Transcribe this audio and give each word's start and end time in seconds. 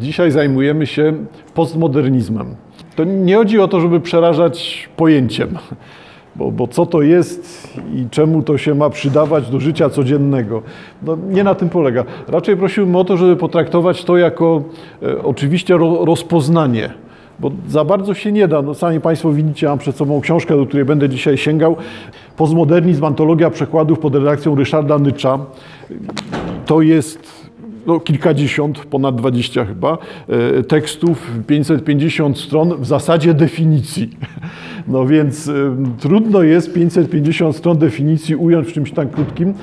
Dzisiaj 0.00 0.30
zajmujemy 0.30 0.86
się 0.86 1.14
postmodernizmem. 1.54 2.54
To 2.96 3.04
nie 3.04 3.36
chodzi 3.36 3.58
o 3.58 3.68
to, 3.68 3.80
żeby 3.80 4.00
przerażać 4.00 4.88
pojęciem, 4.96 5.58
bo, 6.36 6.50
bo 6.50 6.68
co 6.68 6.86
to 6.86 7.02
jest 7.02 7.70
i 7.94 8.06
czemu 8.10 8.42
to 8.42 8.58
się 8.58 8.74
ma 8.74 8.90
przydawać 8.90 9.50
do 9.50 9.60
życia 9.60 9.90
codziennego. 9.90 10.62
No, 11.02 11.18
nie 11.28 11.44
na 11.44 11.54
tym 11.54 11.68
polega. 11.68 12.04
Raczej 12.28 12.56
prosiłbym 12.56 12.96
o 12.96 13.04
to, 13.04 13.16
żeby 13.16 13.36
potraktować 13.36 14.04
to 14.04 14.16
jako 14.16 14.62
e, 15.02 15.22
oczywiście 15.22 15.76
ro, 15.76 16.04
rozpoznanie 16.04 16.90
bo 17.40 17.50
za 17.68 17.84
bardzo 17.84 18.14
się 18.14 18.32
nie 18.32 18.48
da. 18.48 18.62
No, 18.62 18.74
sami 18.74 19.00
Państwo 19.00 19.32
widzicie, 19.32 19.68
mam 19.68 19.78
przed 19.78 19.96
sobą 19.96 20.20
książkę, 20.20 20.56
do 20.56 20.66
której 20.66 20.84
będę 20.84 21.08
dzisiaj 21.08 21.38
sięgał. 21.38 21.76
Postmodernizm, 22.36 23.04
antologia 23.04 23.50
przekładów 23.50 23.98
pod 23.98 24.14
redakcją 24.14 24.54
Ryszarda 24.54 24.98
Nycza. 24.98 25.38
To 26.66 26.82
jest 26.82 27.39
no, 27.86 28.00
kilkadziesiąt, 28.00 28.78
ponad 28.78 29.16
20 29.16 29.64
chyba, 29.64 29.98
e, 30.28 30.62
tekstów, 30.62 31.30
550 31.46 32.38
stron, 32.38 32.82
w 32.82 32.86
zasadzie 32.86 33.34
definicji. 33.34 34.10
No 34.88 35.06
więc 35.06 35.48
y, 35.48 35.72
trudno 36.00 36.42
jest 36.42 36.72
550 36.72 37.56
stron 37.56 37.78
definicji 37.78 38.36
ująć 38.36 38.68
w 38.68 38.72
czymś 38.72 38.92
tak 38.92 39.10
krótkim, 39.10 39.54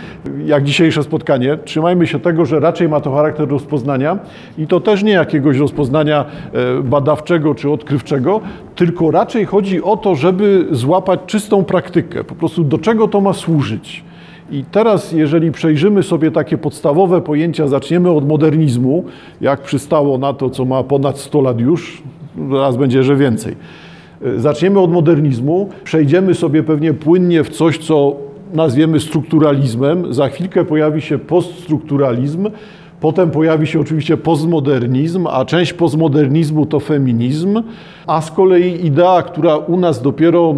jak 0.46 0.64
dzisiejsze 0.64 1.04
spotkanie. 1.04 1.58
Trzymajmy 1.66 2.08
się 2.08 2.20
tego, 2.20 2.46
że 2.46 2.60
raczej 2.60 2.90
ma 2.90 3.00
to 3.00 3.12
charakter 3.12 3.50
rozpoznania 3.50 4.20
i 4.58 4.68
to 4.68 4.80
też 4.80 5.04
nie 5.04 5.12
jakiegoś 5.12 5.58
rozpoznania 5.58 6.26
e, 6.54 6.84
badawczego 6.84 7.56
czy 7.56 7.72
odkrywczego, 7.72 8.42
tylko 8.76 9.12
raczej 9.12 9.46
chodzi 9.46 9.84
o 9.84 9.98
to, 9.98 10.16
żeby 10.16 10.68
złapać 10.72 11.20
czystą 11.26 11.64
praktykę, 11.64 12.24
po 12.24 12.36
prostu 12.36 12.64
do 12.64 12.78
czego 12.78 13.08
to 13.08 13.22
ma 13.22 13.34
służyć. 13.34 14.04
I 14.52 14.64
teraz, 14.72 15.12
jeżeli 15.12 15.52
przejrzymy 15.52 16.04
sobie 16.04 16.32
takie 16.32 16.58
podstawowe 16.58 17.22
pojęcia, 17.22 17.68
zaczniemy 17.68 18.12
od 18.12 18.28
modernizmu, 18.28 19.04
jak 19.42 19.62
przystało 19.62 20.18
na 20.18 20.34
to, 20.34 20.50
co 20.50 20.66
ma 20.66 20.84
ponad 20.84 21.20
100 21.20 21.42
lat 21.42 21.60
już, 21.60 22.04
raz 22.52 22.78
będzie, 22.78 23.04
że 23.04 23.16
więcej. 23.16 23.56
Zaczniemy 24.38 24.80
od 24.80 24.92
modernizmu, 24.92 25.70
przejdziemy 25.84 26.34
sobie 26.34 26.64
pewnie 26.64 26.94
płynnie 26.94 27.44
w 27.44 27.50
coś, 27.50 27.78
co 27.78 28.16
nazwiemy 28.54 29.00
strukturalizmem. 29.00 30.14
Za 30.14 30.30
chwilkę 30.30 30.66
pojawi 30.66 31.02
się 31.02 31.20
poststrukturalizm, 31.20 32.50
potem 33.00 33.32
pojawi 33.32 33.68
się 33.68 33.80
oczywiście 33.80 34.18
postmodernizm, 34.18 35.28
a 35.32 35.46
część 35.46 35.74
postmodernizmu 35.74 36.66
to 36.66 36.80
feminizm, 36.80 37.64
a 38.08 38.22
z 38.22 38.32
kolei 38.32 38.86
idea, 38.86 39.22
która 39.22 39.58
u 39.58 39.80
nas 39.80 40.02
dopiero 40.02 40.56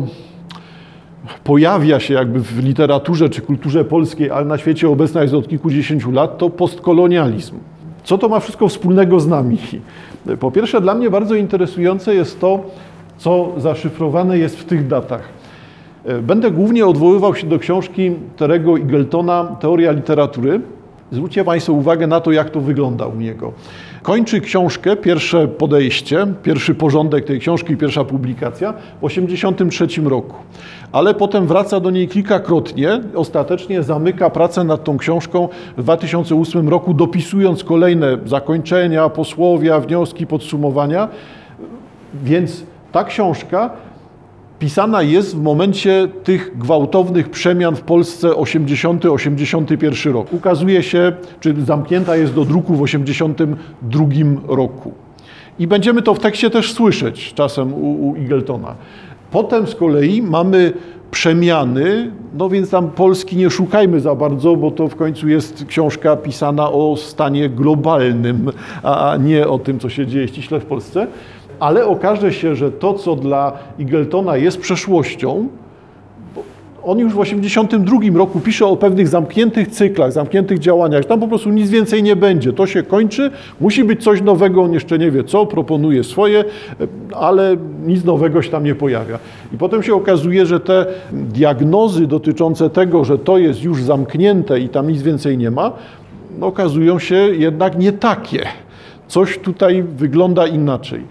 pojawia 1.44 2.00
się 2.00 2.14
jakby 2.14 2.40
w 2.40 2.64
literaturze 2.64 3.30
czy 3.30 3.42
kulturze 3.42 3.86
polskiej, 3.86 4.32
ale 4.32 4.46
na 4.46 4.58
świecie 4.58 4.90
obecna 4.90 5.22
jest 5.22 5.34
od 5.34 5.48
kilkudziesięciu 5.48 6.12
lat, 6.12 6.38
to 6.38 6.50
postkolonializm. 6.50 7.56
Co 8.04 8.18
to 8.18 8.30
ma 8.30 8.40
wszystko 8.40 8.68
wspólnego 8.68 9.20
z 9.20 9.28
nami? 9.28 9.58
Po 10.40 10.52
pierwsze, 10.52 10.82
dla 10.82 10.96
mnie 10.96 11.10
bardzo 11.10 11.36
interesujące 11.36 12.16
jest 12.16 12.40
to, 12.40 12.64
co 13.18 13.52
zaszyfrowane 13.58 14.38
jest 14.38 14.60
w 14.60 14.66
tych 14.66 14.88
datach. 14.88 15.30
Będę 16.22 16.52
głównie 16.52 16.88
odwoływał 16.88 17.36
się 17.36 17.48
do 17.48 17.60
książki 17.60 18.12
Terego 18.38 18.78
Igeltona 18.78 19.56
Teoria 19.60 19.92
literatury. 19.92 20.62
Zwróćcie 21.12 21.44
Państwo 21.44 21.74
uwagę 21.74 22.08
na 22.08 22.22
to, 22.22 22.32
jak 22.32 22.50
to 22.50 22.62
wygląda 22.62 23.06
u 23.06 23.16
niego. 23.16 23.54
Kończy 24.04 24.42
książkę, 24.42 24.96
pierwsze 24.96 25.48
podejście, 25.48 26.28
pierwszy 26.44 26.76
porządek 26.76 27.26
tej 27.26 27.40
książki, 27.40 27.78
pierwsza 27.78 28.04
publikacja 28.04 28.74
w 28.74 29.08
1983 29.08 30.02
roku. 30.02 30.36
Ale 30.92 31.14
potem 31.14 31.48
wraca 31.48 31.80
do 31.80 31.90
niej 31.90 32.08
kilkakrotnie, 32.08 33.02
ostatecznie 33.16 33.84
zamyka 33.84 34.30
pracę 34.30 34.64
nad 34.64 34.84
tą 34.84 34.98
książką 34.98 35.50
w 35.78 35.84
2008 35.84 36.70
roku, 36.70 36.94
dopisując 36.94 37.64
kolejne 37.64 38.18
zakończenia, 38.26 39.10
posłowia, 39.10 39.80
wnioski, 39.80 40.28
podsumowania. 40.28 41.08
Więc 42.24 42.64
ta 42.92 43.04
książka 43.04 43.70
pisana 44.60 45.02
jest 45.02 45.36
w 45.36 45.42
momencie 45.42 46.08
tych 46.24 46.58
gwałtownych 46.58 47.30
przemian 47.30 47.76
w 47.76 47.82
Polsce 47.82 48.28
80-81 48.30 50.12
rok. 50.14 50.34
Ukazuje 50.34 50.84
się, 50.84 51.12
czy 51.40 51.56
zamknięta 51.66 52.16
jest 52.16 52.34
do 52.34 52.46
druku 52.46 52.76
w 52.76 52.82
82 52.82 54.06
roku. 54.48 54.92
I 55.60 55.68
będziemy 55.68 56.02
to 56.02 56.14
w 56.14 56.20
tekście 56.20 56.50
też 56.50 56.74
słyszeć 56.74 57.34
czasem 57.34 57.74
u, 57.74 58.10
u 58.10 58.16
Igeltona. 58.16 58.76
Potem 59.32 59.68
z 59.68 59.76
kolei 59.76 60.22
mamy 60.22 60.74
przemiany, 61.12 62.12
no 62.38 62.50
więc 62.50 62.70
tam 62.70 62.90
Polski 62.90 63.38
nie 63.38 63.50
szukajmy 63.50 64.00
za 64.00 64.16
bardzo, 64.16 64.56
bo 64.56 64.72
to 64.72 64.88
w 64.88 64.96
końcu 64.96 65.30
jest 65.30 65.66
książka 65.66 66.16
pisana 66.16 66.72
o 66.72 66.98
stanie 66.98 67.50
globalnym, 67.50 68.52
a 68.84 69.18
nie 69.20 69.48
o 69.48 69.60
tym, 69.60 69.80
co 69.80 69.90
się 69.90 70.08
dzieje 70.08 70.28
ściśle 70.28 70.60
w 70.60 70.66
Polsce 70.66 71.08
ale 71.60 71.86
okaże 71.86 72.34
się, 72.34 72.56
że 72.56 72.72
to, 72.72 72.94
co 72.94 73.16
dla 73.16 73.54
Igeltona 73.80 74.38
jest 74.38 74.58
przeszłością, 74.58 75.48
on 76.84 77.00
już 77.00 77.14
w 77.14 77.20
1982 77.20 78.18
roku 78.18 78.40
pisze 78.40 78.66
o 78.66 78.78
pewnych 78.78 79.08
zamkniętych 79.08 79.68
cyklach, 79.68 80.12
zamkniętych 80.12 80.60
działaniach. 80.60 81.06
Tam 81.06 81.20
po 81.20 81.28
prostu 81.28 81.50
nic 81.50 81.70
więcej 81.70 82.04
nie 82.04 82.16
będzie. 82.16 82.54
To 82.54 82.68
się 82.68 82.84
kończy, 82.84 83.32
musi 83.62 83.84
być 83.84 84.04
coś 84.04 84.22
nowego, 84.22 84.64
on 84.64 84.74
jeszcze 84.74 84.98
nie 84.98 85.12
wie 85.12 85.24
co, 85.24 85.46
proponuje 85.46 86.04
swoje, 86.04 86.44
ale 87.16 87.58
nic 87.86 88.06
nowego 88.06 88.42
się 88.42 88.50
tam 88.50 88.64
nie 88.64 88.76
pojawia. 88.76 89.20
I 89.54 89.58
potem 89.58 89.84
się 89.84 89.96
okazuje, 89.96 90.46
że 90.46 90.60
te 90.60 90.86
diagnozy 91.12 92.08
dotyczące 92.08 92.70
tego, 92.70 93.06
że 93.06 93.18
to 93.18 93.38
jest 93.38 93.64
już 93.64 93.84
zamknięte 93.84 94.60
i 94.60 94.70
tam 94.70 94.88
nic 94.88 95.02
więcej 95.02 95.38
nie 95.38 95.52
ma, 95.52 95.72
okazują 96.42 97.00
się 97.00 97.16
jednak 97.16 97.78
nie 97.78 97.92
takie. 97.92 98.46
Coś 99.08 99.38
tutaj 99.38 99.84
wygląda 99.84 100.48
inaczej. 100.48 101.04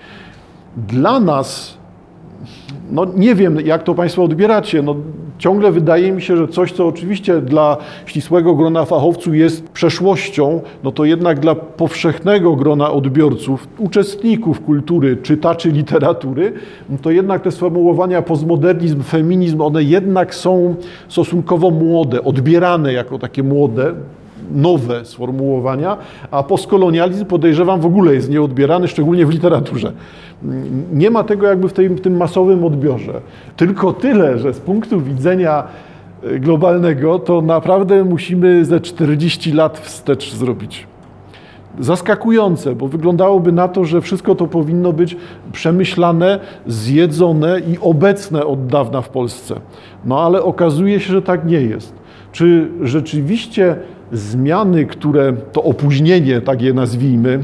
Dla 0.77 1.21
nas, 1.21 1.79
no 2.91 3.07
nie 3.17 3.35
wiem 3.35 3.61
jak 3.61 3.83
to 3.83 3.95
Państwo 3.95 4.25
odbieracie, 4.25 4.83
no 4.83 4.97
ciągle 5.39 5.73
wydaje 5.73 6.13
mi 6.13 6.23
się, 6.23 6.37
że 6.37 6.49
coś, 6.49 6.73
co 6.73 6.87
oczywiście 6.87 7.41
dla 7.41 7.77
ścisłego 8.07 8.55
grona 8.55 8.85
fachowców 8.85 9.35
jest 9.35 9.69
przeszłością, 9.69 10.61
no 10.85 10.93
to 10.93 11.05
jednak 11.05 11.41
dla 11.41 11.55
powszechnego 11.55 12.57
grona 12.57 12.91
odbiorców, 12.91 13.69
uczestników 13.79 14.61
kultury, 14.61 15.17
czytaczy 15.17 15.71
literatury, 15.71 16.53
no 16.91 16.99
to 17.03 17.11
jednak 17.11 17.43
te 17.43 17.53
sformułowania 17.53 18.23
postmodernizm, 18.23 19.03
feminizm, 19.03 19.61
one 19.61 19.83
jednak 19.83 20.35
są 20.35 20.75
stosunkowo 21.09 21.71
młode, 21.71 22.25
odbierane 22.25 22.93
jako 22.93 23.19
takie 23.19 23.43
młode, 23.43 23.95
nowe 24.53 25.05
sformułowania, 25.05 25.97
a 26.31 26.43
postkolonializm 26.43 27.25
podejrzewam 27.25 27.81
w 27.81 27.87
ogóle 27.87 28.15
jest 28.15 28.31
nieodbierany, 28.31 28.89
szczególnie 28.89 29.27
w 29.27 29.31
literaturze. 29.31 29.93
Nie 30.93 31.11
ma 31.11 31.25
tego 31.25 31.47
jakby 31.47 31.69
w 31.69 31.73
tym, 31.73 31.97
w 31.97 32.01
tym 32.01 32.17
masowym 32.17 32.65
odbiorze. 32.65 33.21
Tylko 33.57 33.93
tyle, 33.93 34.39
że 34.39 34.55
z 34.55 34.61
punktu 34.61 35.01
widzenia 35.01 35.65
e, 36.23 36.39
globalnego 36.39 37.19
to 37.19 37.43
naprawdę 37.43 38.05
musimy 38.05 38.65
ze 38.65 38.81
40 38.81 39.53
lat 39.53 39.79
wstecz 39.79 40.35
zrobić. 40.35 40.87
Zaskakujące, 41.81 42.75
bo 42.75 42.89
wyglądałoby 42.89 43.53
na 43.53 43.69
to, 43.69 43.85
że 43.85 44.01
wszystko 44.01 44.35
to 44.35 44.47
powinno 44.47 44.93
być 44.93 45.17
przemyślane, 45.53 46.41
zjedzone 46.67 47.61
i 47.61 47.79
obecne 47.81 48.47
od 48.47 48.67
dawna 48.67 49.03
w 49.03 49.09
Polsce. 49.09 49.61
No 50.05 50.21
ale 50.21 50.43
okazuje 50.43 51.01
się, 51.01 51.13
że 51.13 51.23
tak 51.23 51.47
nie 51.47 51.61
jest. 51.61 51.95
Czy 52.33 52.71
rzeczywiście 52.83 53.77
zmiany, 54.13 54.87
które 54.87 55.33
to 55.53 55.63
opóźnienie, 55.63 56.41
tak 56.41 56.63
je 56.63 56.73
nazwijmy, 56.73 57.41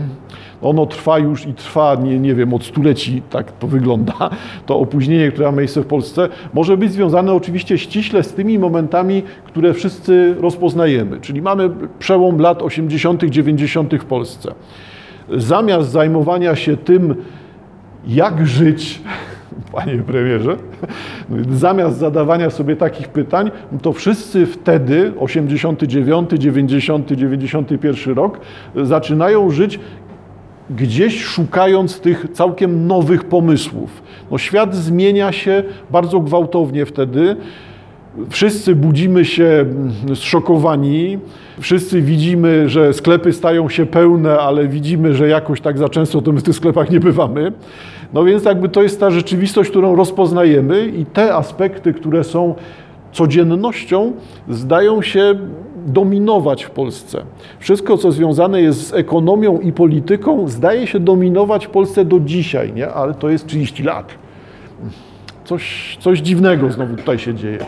ono 0.63 0.87
trwa 0.87 1.19
już 1.19 1.47
i 1.47 1.55
trwa, 1.55 1.95
nie, 1.95 2.19
nie 2.19 2.35
wiem, 2.35 2.55
od 2.55 2.65
stuleci, 2.65 3.23
tak 3.31 3.53
to 3.53 3.67
wygląda, 3.67 4.31
to 4.67 4.79
opóźnienie, 4.79 5.33
które 5.33 5.53
ma 5.53 5.57
miejsce 5.59 5.83
w 5.83 5.87
Polsce, 5.87 6.29
może 6.55 6.77
być 6.77 6.93
związane 6.93 7.33
oczywiście 7.33 7.79
ściśle 7.79 8.23
z 8.23 8.33
tymi 8.33 8.59
momentami, 8.59 9.23
które 9.45 9.75
wszyscy 9.75 10.35
rozpoznajemy. 10.41 11.21
Czyli 11.21 11.43
mamy 11.43 11.71
przełom 11.99 12.39
lat 12.39 12.63
80., 12.63 13.25
90. 13.25 13.95
w 13.95 14.05
Polsce. 14.05 14.55
Zamiast 15.31 15.91
zajmowania 15.91 16.57
się 16.57 16.77
tym, 16.77 17.15
jak 18.07 18.47
żyć, 18.47 19.01
panie 19.73 19.99
premierze, 19.99 20.57
zamiast 21.51 21.99
zadawania 21.99 22.51
sobie 22.51 22.77
takich 22.77 23.09
pytań, 23.09 23.51
to 23.83 23.93
wszyscy 23.93 24.47
wtedy, 24.47 25.13
89, 25.19 26.31
90, 26.31 27.13
91 27.13 28.15
rok, 28.15 28.41
zaczynają 28.77 29.51
żyć 29.51 29.81
gdzieś 30.71 31.23
szukając 31.25 32.01
tych 32.01 32.27
całkiem 32.33 32.87
nowych 32.87 33.25
pomysłów. 33.25 34.03
No, 34.31 34.39
świat 34.39 34.75
zmienia 34.75 35.33
się 35.33 35.63
bardzo 35.91 36.21
gwałtownie 36.21 36.87
wtedy. 36.87 37.37
Wszyscy 38.31 38.75
budzimy 38.75 39.25
się 39.25 39.65
zszokowani, 40.15 41.19
wszyscy 41.61 42.03
widzimy, 42.03 42.69
że 42.69 42.93
sklepy 42.93 43.33
stają 43.33 43.69
się 43.69 43.87
pełne, 43.87 44.39
ale 44.39 44.69
widzimy, 44.69 45.15
że 45.15 45.29
jakoś 45.29 45.61
tak 45.61 45.79
za 45.79 45.89
często 45.89 46.23
to 46.23 46.33
my 46.33 46.41
w 46.41 46.43
tych 46.43 46.57
sklepach 46.57 46.91
nie 46.91 47.01
bywamy. 47.01 47.53
No 48.13 48.25
więc 48.25 48.45
jakby 48.45 48.69
to 48.69 48.83
jest 48.83 49.01
ta 49.01 49.11
rzeczywistość, 49.11 49.71
którą 49.71 49.97
rozpoznajemy 49.97 50.87
i 50.87 51.07
te 51.07 51.35
aspekty, 51.35 51.95
które 51.95 52.25
są 52.25 52.55
codziennością, 53.13 54.13
zdają 54.49 55.03
się 55.03 55.35
dominować 55.87 56.65
w 56.65 56.71
Polsce. 56.71 57.23
Wszystko, 57.59 57.99
co 57.99 58.13
związane 58.13 58.63
jest 58.63 58.89
z 58.89 58.95
ekonomią 58.95 59.61
i 59.61 59.73
polityką, 59.73 60.49
zdaje 60.49 60.87
się 60.87 61.01
dominować 61.01 61.67
w 61.67 61.71
Polsce 61.71 62.05
do 62.05 62.21
dzisiaj, 62.21 62.73
nie? 62.73 62.89
ale 62.89 63.15
to 63.15 63.29
jest 63.29 63.47
30 63.47 63.83
lat. 63.83 64.13
Coś, 65.45 65.97
coś 66.01 66.19
dziwnego 66.19 66.73
znowu 66.73 66.97
tutaj 66.97 67.19
się 67.19 67.35
dzieje. 67.35 67.59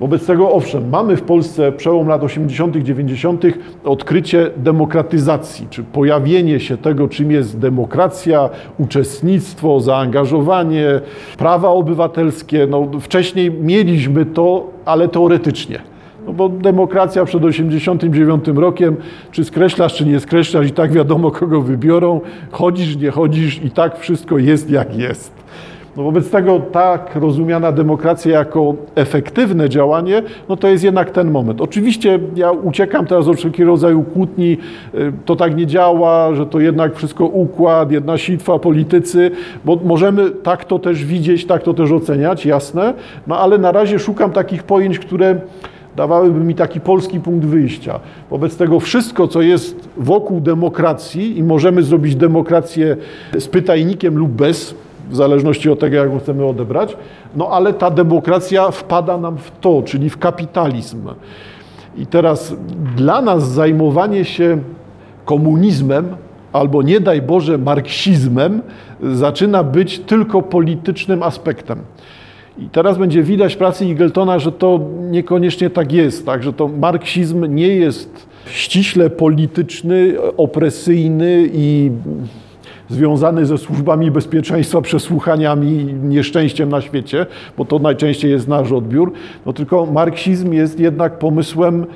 Wobec 0.00 0.26
tego, 0.26 0.52
owszem, 0.52 0.88
mamy 0.88 1.16
w 1.16 1.22
Polsce 1.22 1.72
przełom 1.72 2.08
lat 2.08 2.22
80., 2.22 2.76
90., 2.76 3.44
odkrycie 3.84 4.50
demokratyzacji, 4.56 5.66
czy 5.70 5.82
pojawienie 5.82 6.60
się 6.60 6.76
tego, 6.76 7.08
czym 7.08 7.30
jest 7.30 7.58
demokracja, 7.58 8.50
uczestnictwo, 8.78 9.80
zaangażowanie, 9.80 11.00
prawa 11.38 11.68
obywatelskie. 11.68 12.66
No, 12.70 12.88
wcześniej 13.00 13.50
mieliśmy 13.50 14.26
to, 14.26 14.66
ale 14.84 15.08
teoretycznie. 15.08 15.78
No 16.26 16.32
bo 16.32 16.48
demokracja 16.48 17.24
przed 17.24 17.44
89 17.44 18.48
rokiem, 18.48 18.96
czy 19.30 19.44
skreślasz, 19.44 19.94
czy 19.94 20.06
nie 20.06 20.20
skreślasz, 20.20 20.66
i 20.66 20.70
tak 20.70 20.92
wiadomo, 20.92 21.30
kogo 21.30 21.60
wybiorą, 21.60 22.20
chodzisz, 22.50 22.96
nie 22.96 23.10
chodzisz, 23.10 23.64
i 23.64 23.70
tak 23.70 23.98
wszystko 23.98 24.38
jest 24.38 24.70
jak 24.70 24.96
jest. 24.96 25.35
No 25.96 26.02
wobec 26.02 26.30
tego 26.30 26.60
tak 26.72 27.10
rozumiana 27.14 27.72
demokracja 27.72 28.38
jako 28.38 28.74
efektywne 28.94 29.68
działanie, 29.68 30.22
no 30.48 30.56
to 30.56 30.68
jest 30.68 30.84
jednak 30.84 31.10
ten 31.10 31.30
moment. 31.30 31.60
Oczywiście 31.60 32.18
ja 32.34 32.50
uciekam 32.50 33.06
teraz 33.06 33.28
od 33.28 33.36
wszelkiego 33.36 33.70
rodzaju 33.70 34.02
kłótni, 34.02 34.58
y, 34.94 35.12
to 35.24 35.36
tak 35.36 35.56
nie 35.56 35.66
działa, 35.66 36.34
że 36.34 36.46
to 36.46 36.60
jednak 36.60 36.96
wszystko 36.96 37.26
układ, 37.26 37.92
jedna 37.92 38.18
sitwa, 38.18 38.58
politycy, 38.58 39.30
bo 39.64 39.78
możemy 39.84 40.30
tak 40.30 40.64
to 40.64 40.78
też 40.78 41.04
widzieć, 41.04 41.46
tak 41.46 41.62
to 41.62 41.74
też 41.74 41.92
oceniać, 41.92 42.46
jasne, 42.46 42.94
no 43.26 43.38
ale 43.38 43.58
na 43.58 43.72
razie 43.72 43.98
szukam 43.98 44.32
takich 44.32 44.62
pojęć, 44.62 44.98
które 44.98 45.40
dawałyby 45.96 46.40
mi 46.40 46.54
taki 46.54 46.80
polski 46.80 47.20
punkt 47.20 47.46
wyjścia. 47.46 48.00
Wobec 48.30 48.56
tego 48.56 48.80
wszystko, 48.80 49.28
co 49.28 49.42
jest 49.42 49.88
wokół 49.96 50.40
demokracji 50.40 51.38
i 51.38 51.42
możemy 51.42 51.82
zrobić 51.82 52.16
demokrację 52.16 52.96
z 53.38 53.48
pytajnikiem 53.48 54.18
lub 54.18 54.30
bez, 54.30 54.74
w 55.10 55.16
zależności 55.16 55.70
od 55.70 55.78
tego, 55.78 55.96
jak 55.96 56.12
ją 56.12 56.18
chcemy 56.18 56.44
odebrać, 56.44 56.96
no 57.36 57.48
ale 57.48 57.72
ta 57.72 57.90
demokracja 57.90 58.70
wpada 58.70 59.18
nam 59.18 59.38
w 59.38 59.50
to, 59.60 59.82
czyli 59.82 60.10
w 60.10 60.18
kapitalizm. 60.18 61.08
I 61.96 62.06
teraz 62.06 62.56
dla 62.96 63.22
nas 63.22 63.48
zajmowanie 63.48 64.24
się 64.24 64.58
komunizmem 65.24 66.16
albo 66.52 66.82
nie 66.82 67.00
daj 67.00 67.22
Boże 67.22 67.58
marksizmem 67.58 68.62
zaczyna 69.02 69.64
być 69.64 69.98
tylko 69.98 70.42
politycznym 70.42 71.22
aspektem. 71.22 71.78
I 72.58 72.68
teraz 72.68 72.98
będzie 72.98 73.22
widać 73.22 73.54
w 73.54 73.58
pracy 73.58 73.86
Igeltona, 73.86 74.38
że 74.38 74.52
to 74.52 74.80
niekoniecznie 75.00 75.70
tak 75.70 75.92
jest, 75.92 76.26
tak? 76.26 76.42
że 76.42 76.52
to 76.52 76.68
marksizm 76.68 77.54
nie 77.54 77.68
jest 77.68 78.26
ściśle 78.50 79.10
polityczny, 79.10 80.14
opresyjny 80.36 81.50
i 81.52 81.90
związany 82.88 83.46
ze 83.46 83.58
służbami 83.58 84.10
bezpieczeństwa, 84.10 84.80
przesłuchaniami, 84.80 85.94
nieszczęściem 86.02 86.68
na 86.68 86.80
świecie, 86.80 87.26
bo 87.58 87.64
to 87.64 87.78
najczęściej 87.78 88.30
jest 88.30 88.48
nasz 88.48 88.72
odbiór, 88.72 89.12
no 89.46 89.52
tylko 89.52 89.86
marksizm 89.86 90.52
jest 90.52 90.80
jednak 90.80 91.18
pomysłem 91.18 91.86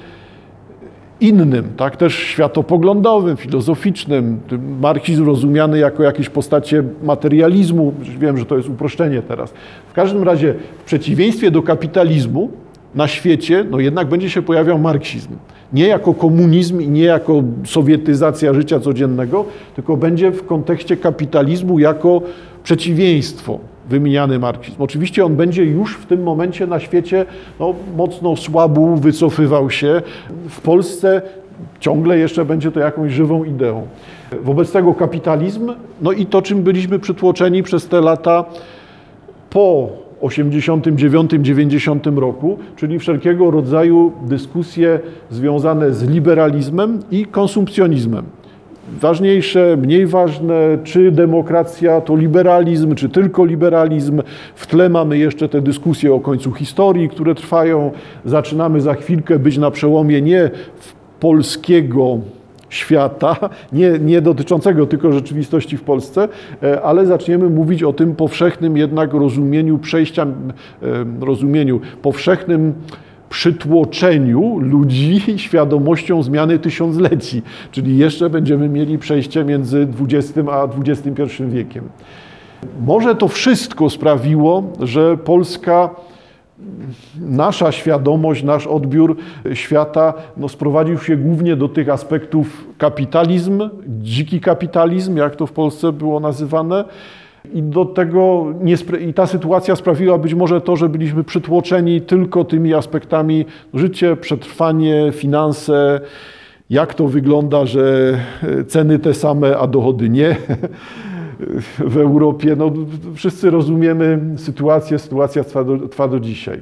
innym, 1.20 1.64
tak, 1.76 1.96
też 1.96 2.14
światopoglądowym, 2.14 3.37
filozoficznym. 3.37 4.40
Marksizm 4.81 5.26
rozumiany 5.26 5.78
jako 5.78 6.02
jakieś 6.02 6.28
postacie 6.28 6.82
materializmu, 7.02 7.92
wiem, 8.19 8.38
że 8.38 8.44
to 8.44 8.56
jest 8.56 8.69
uproszczenie 8.69 9.22
teraz. 9.22 9.54
W 9.88 9.92
każdym 9.92 10.22
razie, 10.22 10.54
w 10.78 10.84
przeciwieństwie 10.84 11.50
do 11.50 11.62
kapitalizmu, 11.62 12.50
na 12.94 13.08
świecie, 13.08 13.64
no 13.70 13.81
jednak 13.81 14.08
będzie 14.08 14.31
się 14.31 14.42
pojawiał 14.42 14.78
marksizm. 14.78 15.31
Nie 15.72 15.87
jako 15.88 16.14
komunizm 16.14 16.81
i 16.81 16.88
nie 16.88 17.02
jako 17.02 17.42
sowietyzacja 17.64 18.54
życia 18.54 18.81
codziennego, 18.81 19.44
tylko 19.76 19.96
będzie 19.96 20.31
w 20.31 20.46
kontekście 20.46 20.96
kapitalizmu 20.96 21.78
jako 21.78 22.22
przeciwieństwo 22.62 23.58
wymieniany 23.88 24.38
marksizm. 24.38 24.82
Oczywiście 24.82 25.25
on 25.25 25.37
będzie 25.37 25.64
już 25.64 25.96
w 25.96 26.06
tym 26.06 26.22
momencie 26.22 26.66
na 26.66 26.81
świecie 26.81 27.26
no, 27.60 27.75
mocno 27.96 28.37
słabł, 28.37 28.96
wycofywał 28.96 29.70
się. 29.70 30.02
W 30.48 30.60
Polsce 30.60 31.22
ciągle 31.81 32.19
jeszcze 32.19 32.44
będzie 32.44 32.72
to 32.72 32.81
jakąś 32.81 33.12
żywą 33.12 33.44
ideą. 33.44 33.87
Wobec 34.42 34.72
tego 34.72 34.94
kapitalizm, 34.94 35.72
no 36.02 36.12
i 36.12 36.26
to, 36.26 36.42
czym 36.42 36.62
byliśmy 36.62 36.98
przytłoczeni 36.98 37.62
przez 37.62 37.87
te 37.88 38.00
lata 38.00 38.44
po 39.50 39.88
89-90 40.22 42.19
roku, 42.19 42.58
czyli 42.76 42.99
wszelkiego 42.99 43.50
rodzaju 43.50 44.12
dyskusje 44.22 45.00
związane 45.31 45.94
z 45.94 46.11
liberalizmem 46.11 46.99
i 47.11 47.26
konsumpcjonizmem. 47.26 48.25
Ważniejsze, 49.00 49.76
mniej 49.76 50.06
ważne, 50.06 50.78
czy 50.84 51.11
demokracja 51.11 52.00
to 52.00 52.17
liberalizm, 52.17 52.94
czy 52.94 53.08
tylko 53.08 53.44
liberalizm. 53.44 54.22
W 54.55 54.67
tle 54.67 54.88
mamy 54.88 55.19
jeszcze 55.19 55.49
te 55.49 55.61
dyskusje 55.61 56.14
o 56.14 56.20
końcu 56.20 56.52
historii, 56.52 57.08
które 57.08 57.34
trwają. 57.34 57.90
Zaczynamy 58.25 58.81
za 58.81 58.94
chwilkę 58.94 59.38
być 59.38 59.58
na 59.58 59.70
przełomie 59.70 60.23
nie 60.23 60.50
polskiego 61.20 62.19
świata, 62.70 63.37
nie, 63.72 63.99
nie 63.99 64.22
dotyczącego 64.22 64.87
tylko 64.87 65.12
rzeczywistości 65.12 65.76
w 65.76 65.82
Polsce, 65.82 66.28
e, 66.62 66.82
ale 66.82 67.06
zaczniemy 67.06 67.50
mówić 67.50 67.82
o 67.82 67.93
tym 67.93 68.17
powszechnym 68.17 68.76
jednak 68.76 69.12
rozumieniu 69.12 69.78
przejścia, 69.78 70.22
e, 70.22 71.26
rozumieniu 71.26 71.81
powszechnym 72.02 72.75
przytłoczeniu 73.31 74.58
ludzi 74.58 75.20
świadomością 75.46 76.22
zmiany 76.22 76.58
tysiącleci, 76.58 77.43
czyli 77.72 77.99
jeszcze 77.99 78.31
będziemy 78.31 78.69
mieli 78.69 78.99
przejście 78.99 79.44
między 79.44 79.88
XX 80.00 80.49
a 80.50 80.69
XXI 80.87 81.44
wiekiem. 81.49 81.84
Może 82.87 83.14
to 83.14 83.28
wszystko 83.28 83.90
sprawiło, 83.90 84.62
że 84.81 85.16
Polska 85.16 85.90
nasza 87.21 87.73
świadomość, 87.73 88.43
nasz 88.43 88.67
odbiór 88.67 89.17
świata 89.55 90.15
no, 90.37 90.49
sprowadził 90.49 90.99
się 90.99 91.17
głównie 91.17 91.57
do 91.57 91.69
tych 91.69 91.89
aspektów 91.89 92.65
kapitalizm, 92.79 93.71
dziki 93.89 94.41
kapitalizm, 94.41 95.17
jak 95.17 95.37
to 95.37 95.47
w 95.47 95.53
Polsce 95.53 95.93
było 95.93 96.21
nazywane. 96.21 96.85
I 97.55 97.62
do 97.62 97.85
tego 97.85 98.47
i 99.01 99.15
ta 99.15 99.27
sytuacja 99.27 99.77
sprawiła 99.77 100.19
być 100.19 100.35
może 100.35 100.61
to, 100.61 100.77
że 100.77 100.89
byliśmy 100.89 101.25
przytłoczeni 101.25 102.01
tylko 102.01 102.45
tymi 102.45 102.75
aspektami 102.75 103.45
życie, 103.75 104.17
przetrwanie, 104.17 105.12
finanse, 105.12 106.01
jak 106.71 106.95
to 106.95 107.09
wygląda, 107.09 107.67
że 107.67 108.19
ceny 108.69 108.99
te 108.99 109.15
same, 109.15 109.59
a 109.59 109.67
dochody 109.67 110.09
nie 110.09 110.37
w 111.78 111.96
Europie. 111.96 112.56
No, 112.56 112.72
wszyscy 113.14 113.50
rozumiemy 113.50 114.20
sytuację, 114.37 114.99
sytuacja 114.99 115.44
trwa 115.44 115.64
do, 115.64 115.78
trwa 115.78 116.09
do 116.09 116.20
dzisiaj. 116.20 116.61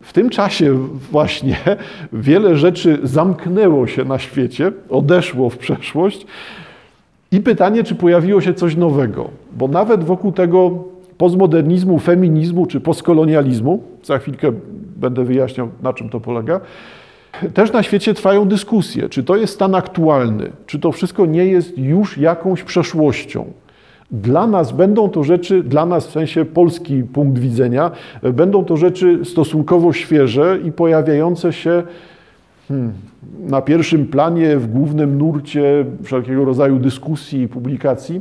W 0.00 0.12
tym 0.12 0.30
czasie 0.30 0.78
właśnie 1.10 1.56
wiele 2.12 2.56
rzeczy 2.56 2.98
zamknęło 3.02 3.86
się 3.86 4.04
na 4.04 4.18
świecie, 4.18 4.72
odeszło 4.90 5.50
w 5.50 5.58
przeszłość 5.58 6.26
i 7.32 7.40
pytanie, 7.40 7.84
czy 7.84 7.94
pojawiło 7.94 8.40
się 8.40 8.54
coś 8.54 8.76
nowego, 8.76 9.30
bo 9.56 9.68
nawet 9.68 10.04
wokół 10.04 10.32
tego 10.32 10.84
postmodernizmu, 11.18 11.98
feminizmu 11.98 12.66
czy 12.66 12.80
postkolonializmu, 12.80 13.82
za 14.04 14.18
chwilkę 14.18 14.52
będę 14.96 15.24
wyjaśniał, 15.24 15.68
na 15.82 15.92
czym 15.92 16.08
to 16.08 16.20
polega, 16.20 16.60
też 17.54 17.72
na 17.72 17.82
świecie 17.82 18.14
trwają 18.14 18.48
dyskusje, 18.48 19.08
czy 19.08 19.24
to 19.24 19.36
jest 19.36 19.54
stan 19.54 19.74
aktualny, 19.74 20.50
czy 20.66 20.78
to 20.78 20.92
wszystko 20.92 21.26
nie 21.26 21.46
jest 21.46 21.78
już 21.78 22.18
jakąś 22.18 22.62
przeszłością. 22.62 23.44
Dla 24.12 24.46
nas 24.46 24.72
będą 24.72 25.08
to 25.08 25.24
rzeczy, 25.24 25.62
dla 25.62 25.86
nas 25.86 26.06
w 26.06 26.10
sensie 26.10 26.44
polski 26.44 27.04
punkt 27.04 27.38
widzenia, 27.38 27.90
będą 28.32 28.64
to 28.64 28.76
rzeczy 28.76 29.24
stosunkowo 29.24 29.92
świeże 29.92 30.58
i 30.64 30.72
pojawiające 30.72 31.52
się 31.52 31.82
hmm, 32.68 32.92
na 33.38 33.62
pierwszym 33.62 34.06
planie, 34.06 34.56
w 34.56 34.66
głównym 34.66 35.18
nurcie 35.18 35.84
wszelkiego 36.02 36.44
rodzaju 36.44 36.78
dyskusji 36.78 37.42
i 37.42 37.48
publikacji 37.48 38.20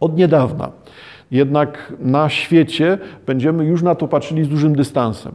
od 0.00 0.16
niedawna. 0.16 0.70
Jednak 1.30 1.92
na 2.00 2.28
świecie 2.28 2.98
będziemy 3.26 3.64
już 3.64 3.82
na 3.82 3.94
to 3.94 4.08
patrzyli 4.08 4.44
z 4.44 4.48
dużym 4.48 4.76
dystansem. 4.76 5.32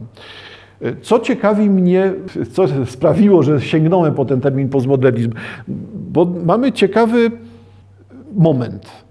Co 1.02 1.18
ciekawi 1.18 1.70
mnie, 1.70 2.12
co 2.52 2.64
sprawiło, 2.86 3.42
że 3.42 3.60
sięgnąłem 3.60 4.14
po 4.14 4.24
ten 4.24 4.40
termin 4.40 4.68
postmodernizm, 4.68 5.32
bo 6.12 6.24
mamy 6.44 6.72
ciekawy 6.72 7.30
moment 8.36 9.09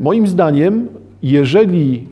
moim 0.00 0.26
zdaniem, 0.26 0.88
jeżeli 1.22 2.08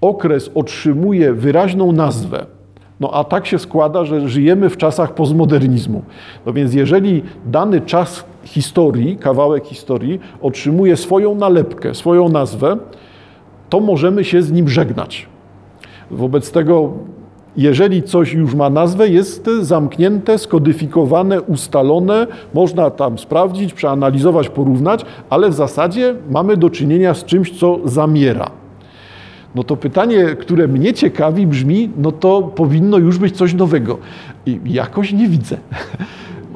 okres 0.00 0.50
otrzymuje 0.54 1.32
wyraźną 1.32 1.92
nazwę, 1.92 2.46
no 3.00 3.10
a 3.12 3.24
tak 3.24 3.46
się 3.46 3.58
składa, 3.58 4.04
że 4.04 4.28
żyjemy 4.28 4.70
w 4.70 4.76
czasach 4.76 5.14
postmodernizmu. 5.14 6.02
No 6.46 6.52
więc 6.52 6.74
jeżeli 6.74 7.22
dany 7.46 7.80
czas 7.80 8.24
historii, 8.44 9.16
kawałek 9.16 9.66
historii 9.66 10.20
otrzymuje 10.42 10.96
swoją 10.96 11.34
nalepkę, 11.34 11.94
swoją 11.94 12.28
nazwę, 12.28 12.76
to 13.68 13.80
możemy 13.80 14.24
się 14.24 14.42
z 14.42 14.52
nim 14.52 14.68
żegnać. 14.68 15.26
Wobec 16.10 16.52
tego 16.52 16.92
Jeżeli 17.56 18.02
coś 18.02 18.32
już 18.32 18.54
ma 18.54 18.70
nazwę, 18.70 19.08
jest 19.08 19.50
zamknięte, 19.60 20.38
skodyfikowane, 20.38 21.42
ustalone, 21.42 22.26
można 22.54 22.90
tam 22.90 23.18
sprawdzić, 23.18 23.72
przeanalizować, 23.72 24.48
porównać, 24.48 25.04
ale 25.30 25.50
w 25.50 25.54
zasadzie 25.54 26.14
mamy 26.30 26.56
do 26.56 26.70
czynienia 26.70 27.14
z 27.14 27.24
czymś, 27.24 27.58
co 27.58 27.78
zamiera. 27.84 28.50
No 29.54 29.64
to 29.64 29.76
pytanie, 29.76 30.24
które 30.24 30.68
mnie 30.68 30.92
ciekawi, 30.92 31.46
brzmi: 31.46 31.90
no 31.96 32.12
to 32.12 32.42
powinno 32.42 32.98
już 32.98 33.18
być 33.18 33.36
coś 33.36 33.54
nowego. 33.54 33.98
I 34.46 34.60
jakoś 34.64 35.12
nie 35.12 35.28
widzę. 35.28 35.56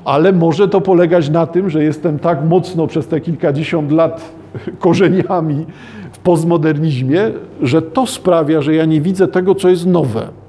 Ale 0.04 0.32
może 0.32 0.68
to 0.68 0.80
polegać 0.80 1.30
na 1.30 1.46
tym, 1.46 1.70
że 1.70 1.84
jestem 1.84 2.18
tak 2.18 2.44
mocno 2.44 2.86
przez 2.86 3.06
te 3.06 3.20
kilkadziesiąt 3.20 3.92
lat 3.92 4.32
korzeniami 4.78 5.66
w 6.12 6.18
postmodernizmie, 6.18 7.20
że 7.62 7.82
to 7.82 8.06
sprawia, 8.06 8.62
że 8.62 8.74
ja 8.74 8.84
nie 8.84 9.00
widzę 9.00 9.28
tego, 9.28 9.54
co 9.54 9.68
jest 9.68 9.86
nowe 9.86 10.43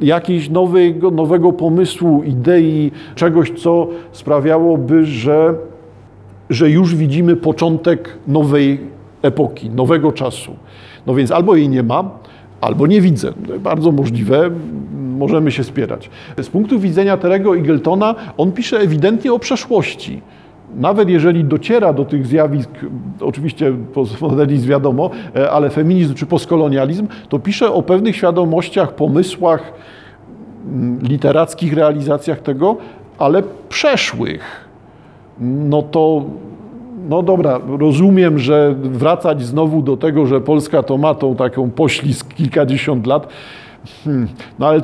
jakiegoś 0.00 0.50
nowego, 0.50 1.10
nowego 1.10 1.52
pomysłu, 1.52 2.22
idei, 2.22 2.90
czegoś, 3.14 3.50
co 3.50 3.88
sprawiałoby, 4.12 5.04
że, 5.06 5.54
że 6.50 6.70
już 6.70 6.94
widzimy 6.96 7.36
początek 7.36 8.18
nowej 8.28 8.80
epoki, 9.22 9.70
nowego 9.70 10.12
czasu. 10.12 10.56
No 11.06 11.14
więc 11.14 11.30
albo 11.30 11.56
jej 11.56 11.68
nie 11.68 11.82
ma, 11.82 12.10
albo 12.60 12.86
nie 12.86 13.00
widzę. 13.00 13.32
Bardzo 13.60 13.92
możliwe, 13.92 14.50
możemy 15.18 15.50
się 15.52 15.64
spierać. 15.64 16.10
Z 16.42 16.48
punktu 16.48 16.78
widzenia 16.78 17.16
Terego 17.16 17.56
Eagletona, 17.56 18.14
on 18.36 18.52
pisze 18.52 18.78
ewidentnie 18.78 19.32
o 19.32 19.38
przeszłości. 19.38 20.20
Nawet 20.76 21.08
jeżeli 21.08 21.44
dociera 21.44 21.92
do 21.92 22.04
tych 22.04 22.26
zjawisk, 22.26 22.70
oczywiście 23.20 23.72
postmodernizm 23.94 24.68
wiadomo, 24.68 25.10
ale 25.50 25.70
feminizm 25.70 26.14
czy 26.14 26.26
postkolonializm, 26.26 27.06
to 27.28 27.38
pisze 27.38 27.72
o 27.72 27.82
pewnych 27.82 28.16
świadomościach, 28.16 28.94
pomysłach, 28.94 29.72
mm, 30.66 30.98
literackich 31.02 31.72
realizacjach 31.72 32.40
tego, 32.40 32.76
ale 33.18 33.42
przeszłych. 33.68 34.68
No 35.40 35.82
to 35.82 36.24
no 37.08 37.22
dobra, 37.22 37.60
rozumiem, 37.78 38.38
że 38.38 38.74
wracać 38.78 39.42
znowu 39.42 39.82
do 39.82 39.96
tego, 39.96 40.26
że 40.26 40.40
Polska 40.40 40.82
to 40.82 40.98
ma 40.98 41.14
tą 41.14 41.36
taką 41.36 41.70
poślizg 41.70 42.34
kilkadziesiąt 42.34 43.06
lat, 43.06 43.28
hmm, 44.04 44.28
no 44.58 44.66
ale 44.66 44.82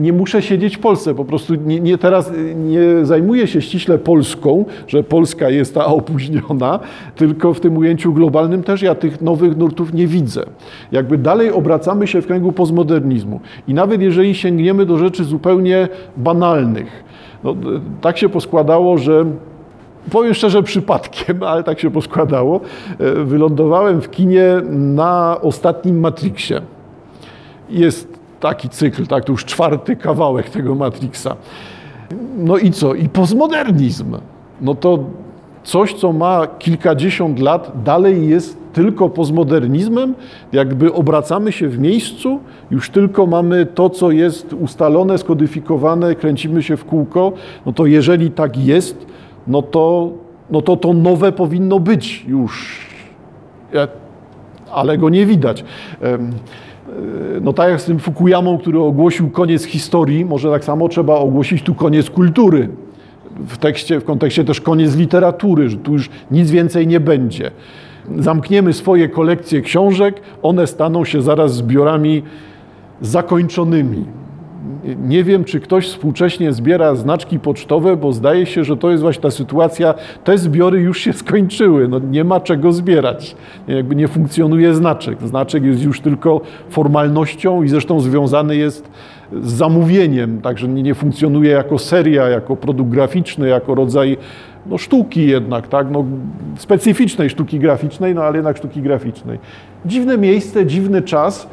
nie 0.00 0.12
muszę 0.12 0.42
siedzieć 0.42 0.76
w 0.76 0.80
Polsce, 0.80 1.14
po 1.14 1.24
prostu 1.24 1.54
nie, 1.54 1.80
nie, 1.80 1.98
teraz 1.98 2.32
nie 2.56 3.06
zajmuję 3.06 3.46
się 3.46 3.62
ściśle 3.62 3.98
Polską, 3.98 4.64
że 4.86 5.02
Polska 5.02 5.50
jest 5.50 5.74
ta 5.74 5.86
opóźniona, 6.00 6.80
tylko 7.16 7.54
w 7.54 7.60
tym 7.60 7.76
ujęciu 7.76 8.12
globalnym 8.12 8.62
też 8.62 8.82
ja 8.82 8.94
tych 8.94 9.20
nowych 9.20 9.56
nurtów 9.56 9.94
nie 9.94 10.06
widzę. 10.06 10.42
Jakby 10.92 11.18
dalej 11.18 11.52
obracamy 11.52 12.06
się 12.06 12.22
w 12.22 12.26
kręgu 12.26 12.52
postmodernizmu 12.52 13.40
i 13.68 13.74
nawet 13.74 14.02
jeżeli 14.02 14.34
sięgniemy 14.34 14.86
do 14.86 14.98
rzeczy 14.98 15.24
zupełnie 15.24 15.88
banalnych, 16.16 17.04
no, 17.44 17.54
tak 18.00 18.18
się 18.18 18.28
poskładało, 18.28 18.98
że 18.98 19.24
powiem 20.10 20.34
szczerze, 20.34 20.62
przypadkiem, 20.62 21.42
ale 21.50 21.62
tak 21.62 21.80
się 21.80 21.90
poskładało, 21.90 22.60
e, 22.98 23.24
wylądowałem 23.24 24.00
w 24.00 24.10
kinie 24.10 24.44
na 24.70 25.36
ostatnim 25.42 26.00
Matrixie. 26.00 26.60
Jest 27.70 28.09
taki 28.40 28.68
cykl, 28.68 29.06
tak, 29.06 29.24
to 29.24 29.32
już 29.32 29.44
czwarty 29.44 29.96
kawałek 29.96 30.50
tego 30.50 30.74
Matrixa. 30.74 31.36
No 32.38 32.58
i 32.58 32.70
co? 32.70 32.94
I 32.94 33.08
postmodernizm. 33.08 34.16
No 34.60 34.74
to 34.74 34.98
coś, 35.62 35.94
co 35.94 36.12
ma 36.12 36.46
kilkadziesiąt 36.46 37.38
lat, 37.38 37.72
dalej 37.84 38.28
jest 38.28 38.60
tylko 38.72 39.08
postmodernizmem, 39.08 40.14
jakby 40.52 40.92
obracamy 40.92 41.52
się 41.52 41.68
w 41.68 41.78
miejscu, 41.78 42.40
już 42.70 42.90
tylko 42.90 43.26
mamy 43.26 43.66
to, 43.66 43.90
co 43.90 44.10
jest 44.10 44.52
ustalone, 44.52 45.18
skodyfikowane, 45.18 46.14
kręcimy 46.14 46.62
się 46.62 46.76
w 46.76 46.84
kółko, 46.84 47.32
no 47.66 47.72
to 47.72 47.86
jeżeli 47.86 48.30
tak 48.30 48.56
jest, 48.56 49.06
no 49.46 49.62
to, 49.62 50.10
no 50.50 50.62
to 50.62 50.76
to 50.76 50.92
nowe 50.92 51.32
powinno 51.32 51.80
być 51.80 52.24
już, 52.28 52.86
ale 54.72 54.98
go 54.98 55.08
nie 55.08 55.26
widać. 55.26 55.64
E, 57.36 57.40
no 57.40 57.52
tak 57.52 57.70
jak 57.70 57.80
z 57.80 57.84
tym 57.84 57.98
Fukuyamą, 57.98 58.58
który 58.58 58.80
ogłosił 58.80 59.30
koniec 59.30 59.64
historii, 59.64 60.24
może 60.24 60.50
tak 60.50 60.64
samo 60.64 60.88
trzeba 60.88 61.14
ogłosić 61.14 61.62
tu 61.62 61.74
koniec 61.74 62.10
kultury. 62.10 62.68
W, 63.46 63.58
tekście, 63.58 64.00
w 64.00 64.04
kontekście 64.04 64.44
też 64.44 64.60
koniec 64.60 64.96
literatury, 64.96 65.68
że 65.68 65.76
tu 65.76 65.92
już 65.92 66.10
nic 66.30 66.50
więcej 66.50 66.86
nie 66.86 67.00
będzie. 67.00 67.50
Zamkniemy 68.18 68.72
swoje 68.72 69.08
kolekcje 69.08 69.60
książek, 69.60 70.20
one 70.42 70.66
staną 70.66 71.04
się 71.04 71.22
zaraz 71.22 71.54
zbiorami 71.54 72.22
zakończonymi. 73.00 74.04
Nie 75.04 75.24
wiem, 75.24 75.44
czy 75.44 75.60
ktoś 75.60 75.88
współcześnie 75.88 76.52
zbiera 76.52 76.94
znaczki 76.94 77.38
pocztowe, 77.38 77.96
bo 77.96 78.12
zdaje 78.12 78.46
się, 78.46 78.64
że 78.64 78.76
to 78.76 78.90
jest 78.90 79.02
właśnie 79.02 79.22
ta 79.22 79.30
sytuacja, 79.30 79.94
te 80.24 80.38
zbiory 80.38 80.80
już 80.80 80.98
się 81.00 81.12
skończyły, 81.22 81.88
no 81.88 81.98
nie 81.98 82.24
ma 82.24 82.40
czego 82.40 82.72
zbierać. 82.72 83.36
Jakby 83.68 83.96
nie 83.96 84.08
funkcjonuje 84.08 84.74
znaczek. 84.74 85.18
Znaczek 85.22 85.64
jest 85.64 85.82
już 85.82 86.00
tylko 86.00 86.40
formalnością 86.70 87.62
i 87.62 87.68
zresztą 87.68 88.00
związany 88.00 88.56
jest 88.56 88.90
z 89.42 89.52
zamówieniem, 89.52 90.40
także 90.40 90.68
nie 90.68 90.94
funkcjonuje 90.94 91.50
jako 91.50 91.78
seria, 91.78 92.28
jako 92.28 92.56
produkt 92.56 92.90
graficzny, 92.90 93.48
jako 93.48 93.74
rodzaj 93.74 94.16
no, 94.66 94.78
sztuki 94.78 95.26
jednak, 95.26 95.68
tak? 95.68 95.90
no, 95.90 96.04
specyficznej 96.56 97.30
sztuki 97.30 97.58
graficznej, 97.58 98.14
no 98.14 98.22
ale 98.22 98.36
jednak 98.36 98.56
sztuki 98.56 98.82
graficznej. 98.82 99.38
Dziwne 99.86 100.18
miejsce, 100.18 100.66
dziwny 100.66 101.02
czas. 101.02 101.48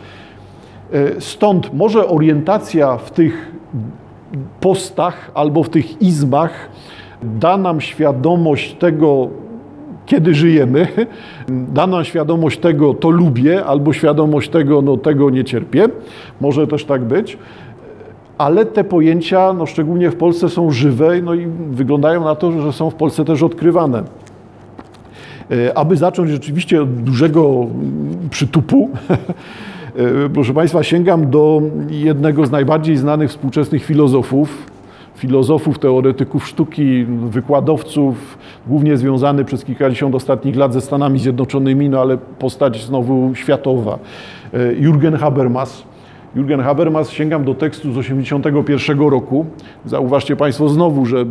E, 0.93 1.21
stąd 1.21 1.73
może 1.73 2.07
orientacja 2.07 2.97
w 2.97 3.11
tych 3.11 3.51
postach 4.59 5.31
albo 5.33 5.63
w 5.63 5.69
tych 5.69 6.01
izbach 6.01 6.69
da 7.23 7.57
nam 7.57 7.81
świadomość 7.81 8.73
tego, 8.73 9.29
kiedy 10.05 10.35
żyjemy, 10.35 10.87
da 11.47 11.87
nam 11.87 12.03
świadomość 12.03 12.59
tego, 12.59 12.93
to 12.93 13.09
lubię, 13.09 13.65
albo 13.65 13.93
świadomość 13.93 14.49
tego, 14.49 14.81
no 14.81 14.97
tego 14.97 15.29
nie 15.29 15.43
cierpię. 15.43 15.85
Może 16.41 16.67
też 16.67 16.85
tak 16.85 17.03
być. 17.03 17.37
Ale 18.37 18.65
te 18.65 18.83
pojęcia, 18.83 19.53
no 19.53 19.65
szczególnie 19.65 20.11
w 20.11 20.15
Polsce, 20.15 20.49
są 20.49 20.71
żywe 20.71 21.21
no 21.21 21.33
i 21.33 21.47
wyglądają 21.69 22.23
na 22.23 22.35
to, 22.35 22.61
że 22.61 22.73
są 22.73 22.89
w 22.89 22.95
Polsce 22.95 23.25
też 23.25 23.43
odkrywane. 23.43 24.03
E, 25.51 25.77
aby 25.77 25.95
zacząć 25.95 26.29
rzeczywiście 26.29 26.81
od 26.81 26.93
dużego 26.93 27.65
przytupu, 28.29 28.89
E, 29.09 29.17
proszę 30.33 30.53
Państwa, 30.53 30.83
sięgam 30.83 31.29
do 31.29 31.61
jednego 31.89 32.45
z 32.45 32.51
najbardziej 32.51 32.97
znanych 32.97 33.29
współczesnych 33.29 33.85
filozofów, 33.85 34.71
filozofów, 35.15 35.79
teoretyków 35.79 36.47
sztuki, 36.47 37.05
wykładowców, 37.05 38.37
głównie 38.67 38.97
związany 38.97 39.45
przez 39.45 39.65
kilkadziesiąt 39.65 40.15
ostatnich 40.15 40.55
lat 40.55 40.73
ze 40.73 40.81
Stanami 40.81 41.19
Zjednoczonymi, 41.19 41.89
no 41.89 42.01
ale 42.01 42.17
postać 42.17 42.85
znowu 42.85 43.35
światowa. 43.35 43.99
E, 44.53 44.57
Jürgen 44.75 45.17
Habermas. 45.17 45.83
Jürgen 46.37 46.61
Habermas, 46.61 47.11
sięgam 47.11 47.43
do 47.43 47.55
tekstu 47.55 47.91
z 47.91 47.95
1981 47.95 49.09
roku. 49.09 49.45
Zauważcie 49.85 50.35
Państwo 50.35 50.69
znowu, 50.69 51.05
że 51.05 51.25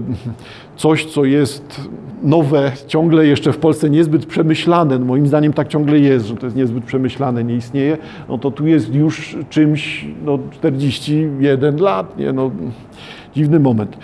coś, 0.77 1.05
co 1.05 1.25
jest 1.25 1.89
nowe, 2.23 2.73
ciągle 2.87 3.27
jeszcze 3.27 3.53
w 3.53 3.59
Polsce 3.59 3.91
niezbyt 3.91 4.27
przemyślane, 4.27 4.99
no 4.99 5.05
moim 5.05 5.27
zdaniem 5.27 5.53
tak 5.53 5.69
ciągle 5.69 5.99
jest, 5.99 6.27
że 6.27 6.37
to 6.37 6.47
jest 6.47 6.57
niezbyt 6.57 6.85
przemyślane, 6.85 7.45
nie 7.45 7.55
istnieje, 7.55 7.99
no 8.29 8.39
to 8.39 8.51
tu 8.51 8.67
jest 8.67 8.95
już 8.95 9.37
czymś 9.51 10.05
no, 10.25 10.39
41 10.51 11.77
lat, 11.77 12.19
nie, 12.19 12.33
no, 12.33 12.51
dziwny 13.35 13.61
moment. 13.61 13.99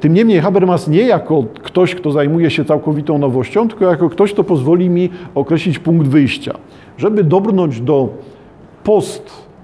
Tym 0.00 0.14
niemniej 0.14 0.40
Habermas 0.40 0.88
nie 0.88 1.02
jako 1.02 1.44
ktoś, 1.62 1.94
kto 1.94 2.12
zajmuje 2.12 2.50
się 2.50 2.64
całkowitą 2.64 3.18
nowością, 3.18 3.68
tylko 3.68 3.84
jako 3.84 4.10
ktoś, 4.10 4.32
kto 4.32 4.44
pozwoli 4.44 4.90
mi 4.90 5.10
określić 5.34 5.78
punkt 5.78 6.08
wyjścia. 6.08 6.54
Żeby 6.98 7.24
dobrnąć 7.24 7.80
do 7.80 8.08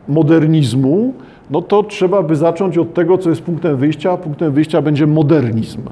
postmodernizmu, 0.06 1.14
no 1.50 1.62
to 1.62 1.82
trzeba 1.82 2.22
by 2.22 2.36
zacząć 2.36 2.78
od 2.78 2.94
tego, 2.94 3.18
co 3.18 3.30
jest 3.30 3.42
punktem 3.42 3.76
wyjścia, 3.76 4.12
a 4.12 4.16
punktem 4.16 4.52
wyjścia 4.52 4.82
będzie 4.82 5.06
modernizm. 5.06 5.82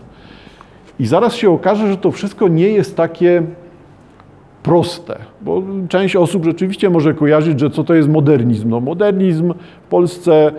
I 0.99 1.07
zaraz 1.07 1.35
się 1.35 1.51
okaże, 1.51 1.89
że 1.89 1.97
to 1.97 2.11
wszystko 2.11 2.49
nie 2.49 2.69
jest 2.69 2.97
takie 2.97 3.43
proste, 4.63 5.19
bo 5.41 5.63
część 5.89 6.17
osób 6.17 6.45
rzeczywiście 6.45 6.91
może 6.91 7.15
kojarzyć, 7.15 7.61
że 7.61 7.71
co 7.71 7.85
to 7.85 7.95
jest 7.95 8.09
modernizm. 8.09 8.69
No, 8.71 8.81
modernizm 8.81 9.55
w 9.87 9.89
Polsce, 9.89 10.53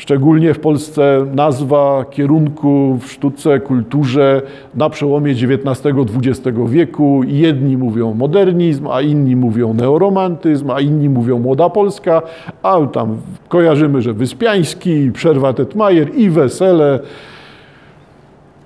szczególnie 0.00 0.54
w 0.54 0.58
Polsce, 0.58 1.26
nazwa 1.34 2.04
kierunku 2.10 2.98
w 3.00 3.12
sztuce, 3.12 3.60
kulturze 3.60 4.42
na 4.74 4.90
przełomie 4.90 5.32
XIX-XX 5.32 6.58
wieku. 6.68 7.22
Jedni 7.26 7.76
mówią 7.76 8.14
modernizm, 8.14 8.86
a 8.86 9.00
inni 9.00 9.36
mówią 9.36 9.74
neoromantyzm, 9.74 10.70
a 10.70 10.80
inni 10.80 11.08
mówią 11.08 11.38
młoda 11.38 11.68
Polska, 11.68 12.22
a 12.62 12.86
tam 12.86 13.16
kojarzymy, 13.48 14.02
że 14.02 14.12
Wyspiański, 14.12 15.10
Przerwa 15.12 15.52
Tetmajer 15.52 16.14
i 16.14 16.30
Wesele 16.30 17.00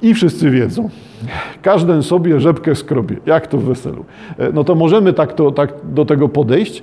i 0.02 0.14
wszyscy 0.14 0.50
wiedzą. 0.50 0.88
Każdy 1.62 2.02
sobie 2.02 2.40
rzepkę 2.40 2.74
skrobie, 2.74 3.16
jak 3.26 3.46
to 3.46 3.58
w 3.58 3.64
weselu. 3.64 4.04
E, 4.38 4.52
no 4.52 4.64
to 4.64 4.74
możemy 4.74 5.12
tak, 5.12 5.32
to, 5.32 5.50
tak 5.50 5.72
do 5.84 6.04
tego 6.04 6.28
podejść, 6.28 6.82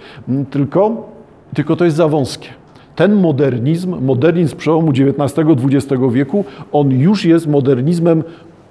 tylko, 0.50 1.10
tylko 1.54 1.76
to 1.76 1.86
jest 1.86 1.98
za 1.98 2.08
wąskie. 2.08 2.61
Ten 2.96 3.16
modernizm, 3.16 3.96
modernizm 4.02 4.58
przełomu 4.58 4.92
XIX-XX 4.92 6.02
wieku, 6.12 6.46
on 6.72 6.92
już 6.92 7.26
jest 7.26 7.48
modernizmem 7.48 8.24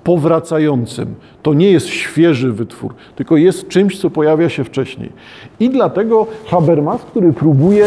powracającym. 0.04 1.14
To 1.42 1.54
nie 1.54 1.70
jest 1.70 1.86
świeży 1.86 2.52
wytwór, 2.52 2.94
tylko 3.16 3.36
jest 3.36 3.68
czymś, 3.68 4.00
co 4.00 4.10
pojawia 4.10 4.48
się 4.48 4.64
wcześniej. 4.64 5.12
I 5.60 5.70
dlatego 5.70 6.26
Habermas, 6.46 7.02
który 7.02 7.32
próbuje 7.32 7.86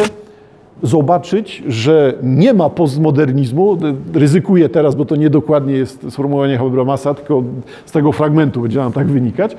zobaczyć, 0.84 1.64
że 1.68 2.14
nie 2.24 2.54
ma 2.54 2.70
postmodernizmu, 2.70 3.78
ryzykuję 4.14 4.70
teraz, 4.70 4.96
bo 4.96 5.06
to 5.06 5.16
niedokładnie 5.16 5.74
jest 5.74 6.12
sformułowanie 6.12 6.58
Habermasa, 6.58 7.14
tylko 7.14 7.44
z 7.86 7.92
tego 7.92 8.12
fragmentu 8.12 8.62
będzie 8.62 8.80
nam 8.80 8.92
tak 8.92 9.08
wynikać. 9.08 9.56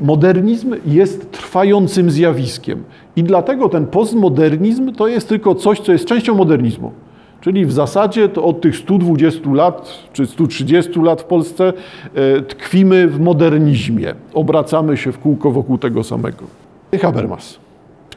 Modernizm 0.00 0.74
jest 0.86 1.32
trwającym 1.32 2.10
zjawiskiem 2.10 2.82
i 3.16 3.22
dlatego 3.22 3.68
ten 3.68 3.86
postmodernizm 3.86 4.92
to 4.92 5.08
jest 5.08 5.28
tylko 5.28 5.54
coś, 5.54 5.80
co 5.80 5.92
jest 5.92 6.04
częścią 6.04 6.34
modernizmu. 6.34 6.92
Czyli 7.40 7.66
w 7.66 7.72
zasadzie 7.72 8.28
to 8.28 8.44
od 8.44 8.60
tych 8.60 8.76
120 8.76 9.50
lat 9.52 9.88
czy 10.12 10.26
130 10.26 11.00
lat 11.00 11.22
w 11.22 11.24
Polsce 11.24 11.72
e, 12.14 12.42
tkwimy 12.42 13.08
w 13.08 13.20
modernizmie. 13.20 14.14
Obracamy 14.34 14.96
się 14.96 15.12
w 15.12 15.18
kółko 15.18 15.50
wokół 15.50 15.78
tego 15.78 16.04
samego. 16.04 16.44
Habermas. 17.00 17.69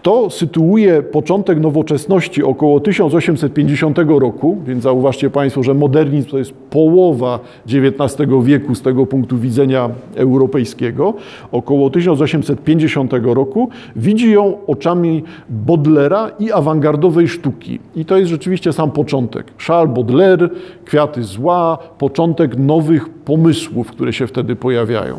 To 0.04 0.30
sytuuje 0.30 1.02
początek 1.04 1.60
nowoczesności 1.60 2.44
około 2.44 2.80
1850 2.80 3.98
roku, 4.08 4.58
więc 4.66 4.84
zauważcie 4.84 5.30
Państwo, 5.30 5.64
że 5.64 5.74
modernizm 5.74 6.30
to 6.30 6.38
jest 6.38 6.54
połowa 6.54 7.40
XIX 7.66 8.30
wieku 8.44 8.76
z 8.76 8.82
tego 8.82 9.06
punktu 9.06 9.38
widzenia 9.38 9.90
europejskiego. 10.16 11.14
Około 11.52 11.90
1850 11.90 13.14
roku 13.24 13.70
widzi 13.96 14.32
ją 14.32 14.58
oczami 14.68 15.24
Baudelaire 15.50 16.32
i 16.40 16.52
awangardowej 16.52 17.28
sztuki. 17.28 17.80
I 17.96 18.06
to 18.06 18.18
jest 18.18 18.32
rzeczywiście 18.32 18.74
sam 18.74 18.92
początek. 18.92 19.52
Charles 19.68 19.96
Baudelaire, 19.96 20.50
Kwiaty 20.86 21.24
zła, 21.24 21.78
początek 21.98 22.58
nowych 22.58 23.10
pomysłów, 23.10 23.88
które 23.88 24.14
się 24.14 24.28
wtedy 24.28 24.56
pojawiają. 24.56 25.16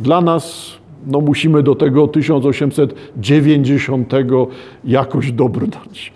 Dla 0.00 0.20
nas 0.20 0.72
no 1.06 1.20
musimy 1.20 1.62
do 1.62 1.74
tego 1.74 2.08
1890 2.08 4.12
jakoś 4.84 5.32
dobrnąć. 5.32 6.12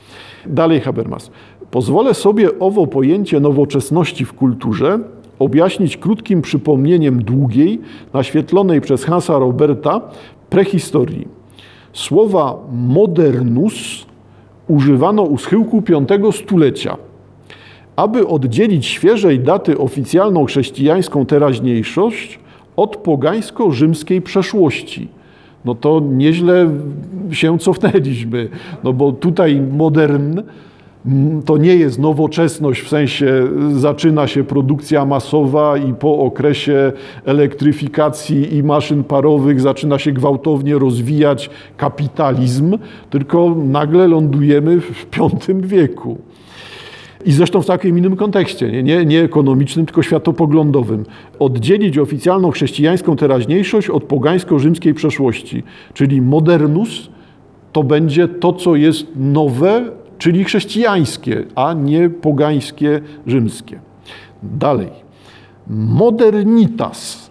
Dalej 0.46 0.80
Habermas. 0.80 1.30
Pozwolę 1.70 2.14
sobie 2.14 2.58
owo 2.58 2.86
pojęcie 2.86 3.40
nowoczesności 3.40 4.24
w 4.24 4.32
kulturze 4.32 4.98
objaśnić 5.38 5.96
krótkim 5.96 6.42
przypomnieniem 6.42 7.22
długiej, 7.22 7.80
naświetlonej 8.12 8.80
przez 8.80 9.04
Hansa 9.04 9.38
Roberta 9.38 10.00
prehistorii. 10.50 11.28
Słowa 11.92 12.58
modernus 12.72 14.06
używano 14.68 15.22
u 15.22 15.38
schyłku 15.38 15.82
V 16.08 16.32
stulecia. 16.32 16.96
Aby 17.96 18.26
oddzielić 18.26 18.86
świeżej 18.86 19.40
daty 19.40 19.78
oficjalną 19.78 20.44
chrześcijańską 20.44 21.26
teraźniejszość 21.26 22.38
od 22.76 22.96
pogańsko-rzymskiej 22.96 24.22
przeszłości. 24.22 25.08
No 25.64 25.74
to 25.74 26.02
nieźle 26.10 26.70
się 27.32 27.58
cofnęliśmy, 27.58 28.48
no 28.84 28.92
bo 28.92 29.12
tutaj 29.12 29.60
modern 29.72 30.40
to 31.44 31.56
nie 31.56 31.76
jest 31.76 31.98
nowoczesność 31.98 32.80
w 32.80 32.88
sensie 32.88 33.48
zaczyna 33.72 34.26
się 34.26 34.44
produkcja 34.44 35.04
masowa 35.04 35.76
i 35.76 35.94
po 35.94 36.18
okresie 36.18 36.92
elektryfikacji 37.24 38.56
i 38.56 38.62
maszyn 38.62 39.04
parowych 39.04 39.60
zaczyna 39.60 39.98
się 39.98 40.12
gwałtownie 40.12 40.78
rozwijać 40.78 41.50
kapitalizm, 41.76 42.78
tylko 43.10 43.54
nagle 43.64 44.08
lądujemy 44.08 44.80
w 44.80 45.06
V 45.48 45.60
wieku. 45.62 46.18
I 47.24 47.32
zresztą 47.32 47.62
w 47.62 47.66
takim 47.66 47.98
innym 47.98 48.16
kontekście, 48.16 48.70
nie, 48.70 48.82
nie, 48.82 49.04
nie 49.04 49.22
ekonomicznym, 49.22 49.86
tylko 49.86 50.02
światopoglądowym. 50.02 51.04
Oddzielić 51.38 51.98
oficjalną 51.98 52.50
chrześcijańską 52.50 53.16
teraźniejszość 53.16 53.90
od 53.90 54.04
pogańsko-rzymskiej 54.04 54.94
przeszłości. 54.94 55.62
Czyli 55.94 56.22
modernus 56.22 57.10
to 57.72 57.82
będzie 57.82 58.28
to, 58.28 58.52
co 58.52 58.76
jest 58.76 59.06
nowe, 59.16 59.90
czyli 60.18 60.44
chrześcijańskie, 60.44 61.44
a 61.54 61.72
nie 61.72 62.10
pogańskie, 62.10 63.00
rzymskie. 63.26 63.80
Dalej. 64.42 64.88
Modernitas 65.70 67.29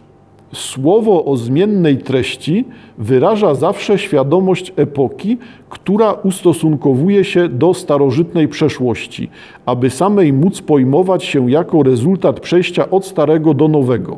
Słowo 0.53 1.25
o 1.25 1.37
zmiennej 1.37 1.97
treści 1.97 2.65
wyraża 2.97 3.55
zawsze 3.55 3.97
świadomość 3.97 4.73
epoki, 4.75 5.37
która 5.69 6.13
ustosunkowuje 6.13 7.23
się 7.23 7.49
do 7.49 7.73
starożytnej 7.73 8.47
przeszłości, 8.47 9.29
aby 9.65 9.89
samej 9.89 10.33
móc 10.33 10.61
pojmować 10.61 11.23
się 11.23 11.51
jako 11.51 11.83
rezultat 11.83 12.39
przejścia 12.39 12.89
od 12.89 13.05
starego 13.05 13.53
do 13.53 13.67
nowego. 13.67 14.17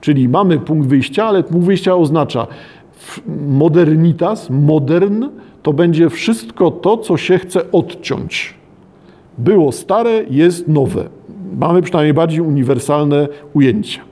Czyli 0.00 0.28
mamy 0.28 0.58
punkt 0.58 0.88
wyjścia, 0.88 1.24
ale 1.24 1.42
punkt 1.42 1.66
wyjścia 1.66 1.96
oznacza 1.96 2.46
modernitas, 3.48 4.50
modern, 4.50 5.24
to 5.62 5.72
będzie 5.72 6.10
wszystko 6.10 6.70
to, 6.70 6.96
co 6.96 7.16
się 7.16 7.38
chce 7.38 7.72
odciąć. 7.72 8.54
Było 9.38 9.72
stare, 9.72 10.24
jest 10.30 10.68
nowe. 10.68 11.08
Mamy 11.58 11.82
przynajmniej 11.82 12.14
bardziej 12.14 12.40
uniwersalne 12.40 13.28
ujęcia. 13.54 14.09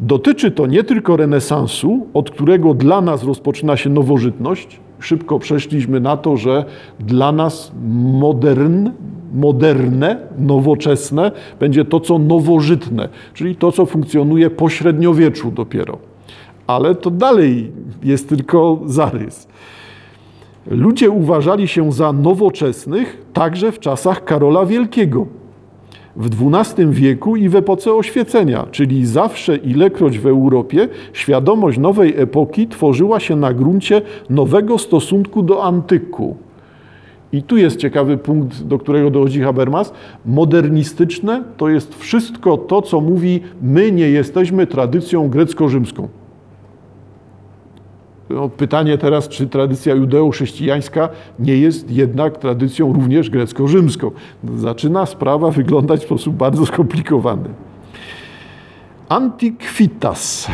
Dotyczy 0.00 0.50
to 0.50 0.66
nie 0.66 0.84
tylko 0.84 1.16
renesansu, 1.16 2.06
od 2.14 2.30
którego 2.30 2.74
dla 2.74 3.00
nas 3.00 3.24
rozpoczyna 3.24 3.76
się 3.76 3.90
nowożytność. 3.90 4.80
Szybko 5.00 5.38
przeszliśmy 5.38 6.00
na 6.00 6.16
to, 6.16 6.36
że 6.36 6.64
dla 7.00 7.32
nas 7.32 7.72
modern, 8.12 8.90
moderne, 9.34 10.16
nowoczesne 10.38 11.32
będzie 11.60 11.84
to, 11.84 12.00
co 12.00 12.18
nowożytne, 12.18 13.08
czyli 13.34 13.56
to, 13.56 13.72
co 13.72 13.86
funkcjonuje 13.86 14.50
po 14.50 14.68
średniowieczu 14.68 15.50
dopiero. 15.50 15.98
Ale 16.66 16.94
to 16.94 17.10
dalej 17.10 17.72
jest 18.02 18.28
tylko 18.28 18.80
zarys. 18.84 19.48
Ludzie 20.66 21.10
uważali 21.10 21.68
się 21.68 21.92
za 21.92 22.12
nowoczesnych 22.12 23.26
także 23.32 23.72
w 23.72 23.78
czasach 23.78 24.24
Karola 24.24 24.66
Wielkiego 24.66 25.39
w 26.16 26.54
XII 26.54 26.86
wieku 26.86 27.36
i 27.36 27.48
w 27.48 27.56
epoce 27.56 27.94
oświecenia, 27.94 28.66
czyli 28.70 29.06
zawsze 29.06 29.56
ilekroć 29.56 30.18
w 30.18 30.26
Europie 30.26 30.88
świadomość 31.12 31.78
nowej 31.78 32.14
epoki 32.20 32.68
tworzyła 32.68 33.20
się 33.20 33.36
na 33.36 33.52
gruncie 33.52 34.02
nowego 34.30 34.78
stosunku 34.78 35.42
do 35.42 35.64
antyku. 35.64 36.36
I 37.32 37.42
tu 37.42 37.56
jest 37.56 37.76
ciekawy 37.76 38.18
punkt, 38.18 38.62
do 38.62 38.78
którego 38.78 39.10
dochodzi 39.10 39.40
Habermas. 39.40 39.92
Modernistyczne 40.26 41.44
to 41.56 41.68
jest 41.68 41.94
wszystko 41.94 42.56
to, 42.56 42.82
co 42.82 43.00
mówi, 43.00 43.40
my 43.62 43.92
nie 43.92 44.08
jesteśmy 44.08 44.66
tradycją 44.66 45.28
grecko-rzymską. 45.28 46.08
Pytanie 48.56 48.98
teraz, 48.98 49.28
czy 49.28 49.46
tradycja 49.46 49.94
judeo-chrześcijańska 49.94 51.08
nie 51.38 51.56
jest 51.56 51.90
jednak 51.90 52.38
tradycją 52.38 52.92
również 52.92 53.30
grecko-rzymską. 53.30 54.10
Zaczyna 54.56 55.06
sprawa 55.06 55.50
wyglądać 55.50 56.00
w 56.00 56.04
sposób 56.04 56.34
bardzo 56.34 56.66
skomplikowany. 56.66 57.48
Antiquitas. 59.08 60.48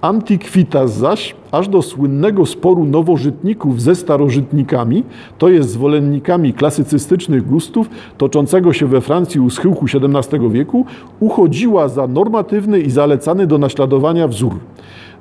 Antiquitas 0.00 0.92
zaś, 0.96 1.34
aż 1.52 1.68
do 1.68 1.82
słynnego 1.82 2.46
sporu 2.46 2.84
nowożytników 2.84 3.82
ze 3.82 3.94
starożytnikami, 3.94 5.04
to 5.38 5.48
jest 5.48 5.70
zwolennikami 5.70 6.52
klasycystycznych 6.52 7.46
gustów, 7.46 7.90
toczącego 8.18 8.72
się 8.72 8.86
we 8.86 9.00
Francji 9.00 9.40
u 9.40 9.50
schyłku 9.50 9.86
XVII 9.94 10.50
wieku, 10.50 10.84
uchodziła 11.20 11.88
za 11.88 12.06
normatywny 12.06 12.80
i 12.80 12.90
zalecany 12.90 13.46
do 13.46 13.58
naśladowania 13.58 14.28
wzór. 14.28 14.52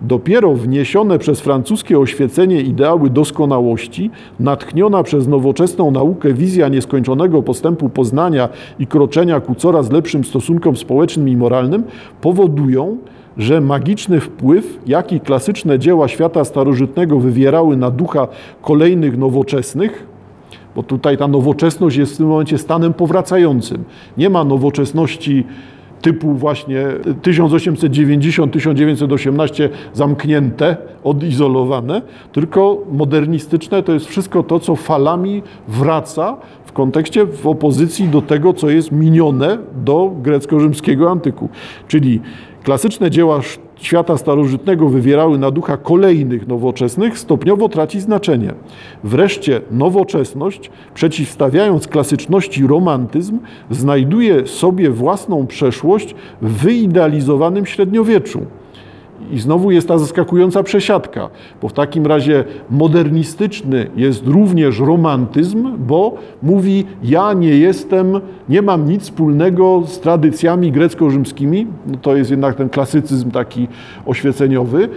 Dopiero 0.01 0.53
wniesione 0.53 1.19
przez 1.19 1.41
francuskie 1.41 1.99
oświecenie 1.99 2.61
ideały 2.61 3.09
doskonałości, 3.09 4.11
natchniona 4.39 5.03
przez 5.03 5.27
nowoczesną 5.27 5.91
naukę 5.91 6.33
wizja 6.33 6.67
nieskończonego 6.67 7.43
postępu 7.43 7.89
poznania 7.89 8.49
i 8.79 8.87
kroczenia 8.87 9.39
ku 9.39 9.55
coraz 9.55 9.91
lepszym 9.91 10.23
stosunkom 10.23 10.77
społecznym 10.77 11.29
i 11.29 11.37
moralnym, 11.37 11.83
powodują, 12.21 12.97
że 13.39 13.61
magiczny 13.61 14.19
wpływ, 14.19 14.79
jaki 14.87 15.19
klasyczne 15.19 15.79
dzieła 15.79 16.07
świata 16.07 16.45
starożytnego 16.45 17.19
wywierały 17.19 17.77
na 17.77 17.91
ducha 17.91 18.27
kolejnych 18.61 19.17
nowoczesnych, 19.17 20.07
bo 20.75 20.83
tutaj 20.83 21.17
ta 21.17 21.27
nowoczesność 21.27 21.97
jest 21.97 22.13
w 22.13 22.17
tym 22.17 22.27
momencie 22.27 22.57
stanem 22.57 22.93
powracającym. 22.93 23.83
Nie 24.17 24.29
ma 24.29 24.43
nowoczesności 24.43 25.45
typu 26.01 26.33
właśnie 26.33 26.85
1890-1918 27.21 29.69
zamknięte, 29.93 30.77
odizolowane, 31.03 32.01
tylko 32.31 32.77
modernistyczne 32.91 33.83
to 33.83 33.93
jest 33.93 34.05
wszystko 34.05 34.43
to, 34.43 34.59
co 34.59 34.75
falami 34.75 35.43
wraca 35.67 36.37
w 36.65 36.71
kontekście, 36.71 37.25
w 37.25 37.47
opozycji 37.47 38.07
do 38.07 38.21
tego, 38.21 38.53
co 38.53 38.69
jest 38.69 38.91
minione 38.91 39.57
do 39.85 40.11
grecko-rzymskiego 40.21 41.11
antyku. 41.11 41.49
Czyli 41.87 42.21
klasyczne 42.69 43.11
dzieła 43.11 43.41
świata 43.75 44.17
starożytnego 44.17 44.89
wywierały 44.89 45.37
na 45.37 45.51
ducha 45.51 45.77
kolejnych 45.77 46.47
nowoczesnych, 46.47 47.19
stopniowo 47.19 47.69
traci 47.69 47.99
znaczenie. 47.99 48.53
Wreszcie 49.03 49.61
nowoczesność, 49.71 50.71
przeciwstawiając 50.93 51.87
klasyczności 51.87 52.67
romantyzm, 52.67 53.39
znajduje 53.69 54.47
sobie 54.47 54.89
własną 54.89 55.47
przeszłość 55.47 56.15
w 56.41 56.51
wyidealizowanym 56.63 57.65
średniowieczu. 57.65 58.45
I 59.31 59.39
znowu 59.39 59.71
jest 59.71 59.87
ta 59.87 59.97
zaskakująca 59.97 60.63
przesiadka, 60.63 61.29
bo 61.61 61.69
w 61.69 61.73
takim 61.73 62.05
razie 62.05 62.43
modernistyczny 62.69 63.87
jest 63.95 64.27
również 64.27 64.79
romantyzm, 64.79 65.77
bo 65.77 66.13
mówi: 66.43 66.85
Ja 67.03 67.33
nie 67.33 67.57
jestem, 67.57 68.21
nie 68.49 68.61
mam 68.61 68.89
nic 68.89 69.03
wspólnego 69.03 69.83
z 69.85 69.99
tradycjami 69.99 70.71
grecko-rzymskimi, 70.71 71.67
no 71.87 71.97
to 72.01 72.15
jest 72.15 72.31
jednak 72.31 72.55
ten 72.55 72.69
klasycyzm 72.69 73.31
taki 73.31 73.67
oświeceniowy, 74.05 74.89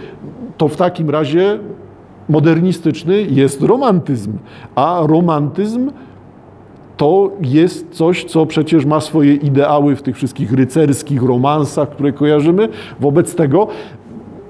to 0.57 0.67
w 0.67 0.75
takim 0.75 1.09
razie 1.09 1.59
modernistyczny 2.29 3.21
jest 3.21 3.61
romantyzm, 3.61 4.33
a 4.75 4.99
romantyzm 5.07 5.91
to 6.97 7.31
jest 7.41 7.89
coś, 7.91 8.23
co 8.25 8.45
przecież 8.45 8.85
ma 8.85 9.01
swoje 9.01 9.33
ideały 9.33 9.95
w 9.95 10.01
tych 10.01 10.15
wszystkich 10.15 10.53
rycerskich 10.53 11.23
romansach, 11.23 11.89
które 11.89 12.11
kojarzymy. 12.11 12.69
Wobec 12.99 13.35
tego 13.35 13.67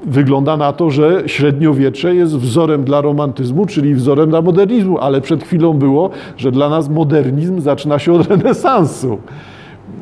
wygląda 0.05 0.57
na 0.57 0.73
to, 0.73 0.89
że 0.89 1.23
średniowiecze 1.25 2.15
jest 2.15 2.37
wzorem 2.37 2.83
dla 2.83 3.01
romantyzmu, 3.01 3.65
czyli 3.65 3.95
wzorem 3.95 4.29
dla 4.29 4.41
modernizmu, 4.41 4.97
ale 4.97 5.21
przed 5.21 5.43
chwilą 5.43 5.73
było, 5.73 6.09
że 6.37 6.51
dla 6.51 6.69
nas 6.69 6.89
modernizm 6.89 7.61
zaczyna 7.61 7.99
się 7.99 8.13
od 8.13 8.27
renesansu. 8.27 9.17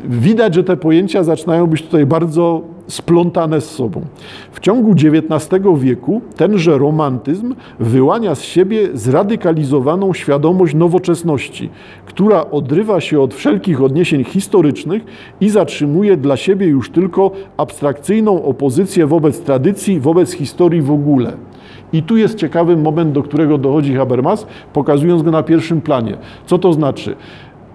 Widać, 0.04 0.56
że 0.56 0.64
te 0.64 0.78
pojęcia 0.78 1.24
zaczynają 1.24 1.68
być 1.68 1.82
tutaj 1.82 2.06
bardzo 2.06 2.62
splątane 2.92 3.62
z 3.62 3.70
sobą. 3.70 4.02
W 4.52 4.60
ciągu 4.60 4.92
XIX 4.92 5.62
wieku 5.76 6.22
tenże 6.36 6.78
romantyzm 6.78 7.56
wyłania 7.80 8.36
z 8.36 8.42
siebie 8.42 8.90
zradykalizowaną 8.94 10.14
świadomość 10.14 10.74
nowoczesności, 10.74 11.70
która 12.06 12.46
odrywa 12.52 13.02
się 13.02 13.22
od 13.22 13.34
wszelkich 13.34 13.82
odniesień 13.82 14.24
historycznych 14.24 15.04
i 15.42 15.50
zatrzymuje 15.50 16.18
dla 16.18 16.38
siebie 16.38 16.68
już 16.68 16.90
tylko 16.90 17.32
abstrakcyjną 17.58 18.44
opozycję 18.44 19.08
wobec 19.08 19.42
tradycji, 19.42 20.00
wobec 20.00 20.32
historii 20.32 20.82
w 20.82 20.92
ogóle. 20.92 21.34
I 21.94 22.04
tu 22.04 22.18
jest 22.18 22.38
ciekawy 22.38 22.78
moment, 22.78 23.12
do 23.12 23.24
którego 23.24 23.58
dochodzi 23.58 23.96
Habermas, 23.96 24.48
pokazując 24.74 25.24
go 25.24 25.32
na 25.32 25.44
pierwszym 25.44 25.82
planie. 25.82 26.18
Co 26.46 26.58
to 26.58 26.74
znaczy? 26.74 27.16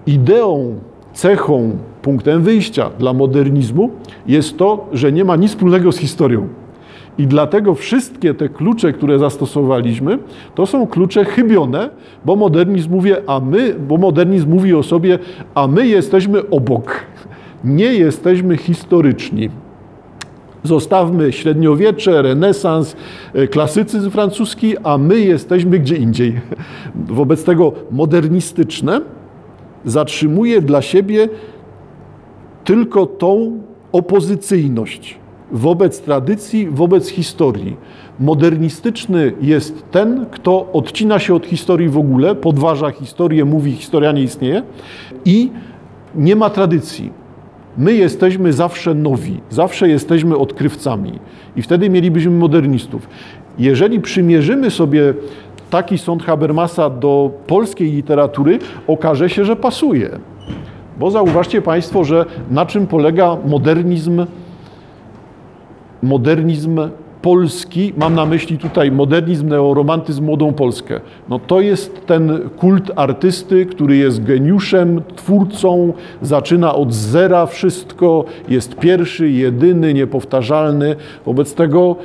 Ideą 0.07 0.75
cechą, 1.13 1.71
punktem 2.07 2.43
wyjścia 2.43 2.91
dla 2.99 3.13
modernizmu 3.13 3.91
jest 4.27 4.59
to, 4.59 4.89
że 4.93 5.13
nie 5.13 5.25
ma 5.25 5.37
nic 5.37 5.51
wspólnego 5.51 5.93
z 5.93 5.97
historią. 5.99 6.49
I 7.19 7.27
dlatego 7.27 7.75
wszystkie 7.75 8.35
te 8.35 8.49
klucze, 8.49 8.93
które 8.93 9.19
zastosowaliśmy, 9.19 10.19
to 10.55 10.67
są 10.67 10.87
klucze 10.87 11.25
chybione, 11.25 11.91
bo 12.25 12.37
modernizm 12.37 12.91
mówi, 12.91 13.11
a 13.27 13.41
my, 13.41 13.75
bo 13.89 13.97
modernizm 13.97 14.51
mówi 14.51 14.75
o 14.75 14.83
sobie, 14.83 15.19
a 15.55 15.67
my 15.67 15.87
jesteśmy 15.89 16.51
obok. 16.51 17.01
Nie 17.65 17.95
jesteśmy 17.95 18.57
historyczni. 18.57 19.51
Zostawmy 20.63 21.33
średniowiecze, 21.33 22.23
renesans, 22.23 22.97
e, 23.35 23.47
klasycyzm 23.47 24.11
francuski, 24.11 24.79
a 24.83 24.99
my 24.99 25.21
jesteśmy 25.21 25.79
gdzie 25.79 25.97
indziej. 25.97 26.41
Wobec 26.95 27.45
tego 27.45 27.73
modernistyczne 27.91 29.01
zatrzymuje 29.85 30.63
dla 30.63 30.83
siebie 30.83 31.29
tylko 32.67 33.07
tą 33.07 33.61
opozycyjność 33.93 35.19
wobec 35.53 36.01
tradycji, 36.01 36.69
wobec 36.71 37.09
historii. 37.09 37.77
Modernistyczny 38.21 39.33
jest 39.41 39.91
ten, 39.91 40.27
kto 40.31 40.73
odcina 40.73 41.19
się 41.19 41.35
od 41.35 41.47
historii 41.47 41.89
w 41.89 41.99
ogóle, 41.99 42.35
podważa 42.35 42.91
historię, 42.91 43.45
mówi, 43.45 43.73
historia 43.73 44.13
nie 44.13 44.23
istnieje 44.23 44.63
i 45.25 45.51
nie 46.15 46.37
ma 46.37 46.51
tradycji. 46.51 47.11
My 47.79 47.93
jesteśmy 47.93 48.53
zawsze 48.53 48.95
nowi, 48.95 49.41
zawsze 49.51 49.89
jesteśmy 49.89 50.37
odkrywcami 50.37 51.19
i 51.57 51.63
wtedy 51.63 51.91
mielibyśmy 51.91 52.31
modernistów. 52.31 53.09
Jeżeli 53.59 54.01
przymierzymy 54.01 54.71
sobie 54.71 55.15
taki 55.71 55.99
sąd 55.99 56.23
Habermasa 56.23 56.91
do 56.91 57.31
polskiej 57.47 57.93
literatury, 57.93 58.59
okaże 58.87 59.31
się, 59.31 59.45
że 59.45 59.57
pasuje. 59.57 60.19
Bo 60.99 61.11
zauważcie 61.11 61.63
Państwo, 61.63 62.05
że 62.05 62.25
na 62.51 62.67
czym 62.67 62.87
polega 62.87 63.37
modernizm, 63.47 64.27
modernizm 66.03 66.81
polski, 67.23 67.93
mam 67.97 68.15
na 68.15 68.27
myśli 68.27 68.59
tutaj 68.59 68.93
modernizm, 68.93 69.49
neoromantyzm, 69.49 70.25
młodą 70.25 70.53
Polskę. 70.53 71.01
No 71.29 71.39
to 71.39 71.61
jest 71.61 72.07
ten 72.07 72.49
kult 72.57 72.91
artysty, 72.97 73.67
który 73.67 73.97
jest 73.97 74.25
geniuszem, 74.25 75.03
twórcą, 75.17 75.93
zaczyna 76.23 76.75
od 76.75 76.93
zera 76.93 77.47
wszystko, 77.47 78.25
jest 78.49 78.77
pierwszy, 78.77 79.31
jedyny, 79.31 79.95
niepowtarzalny. 79.95 80.97
Wobec 81.27 81.55
tego 81.55 81.97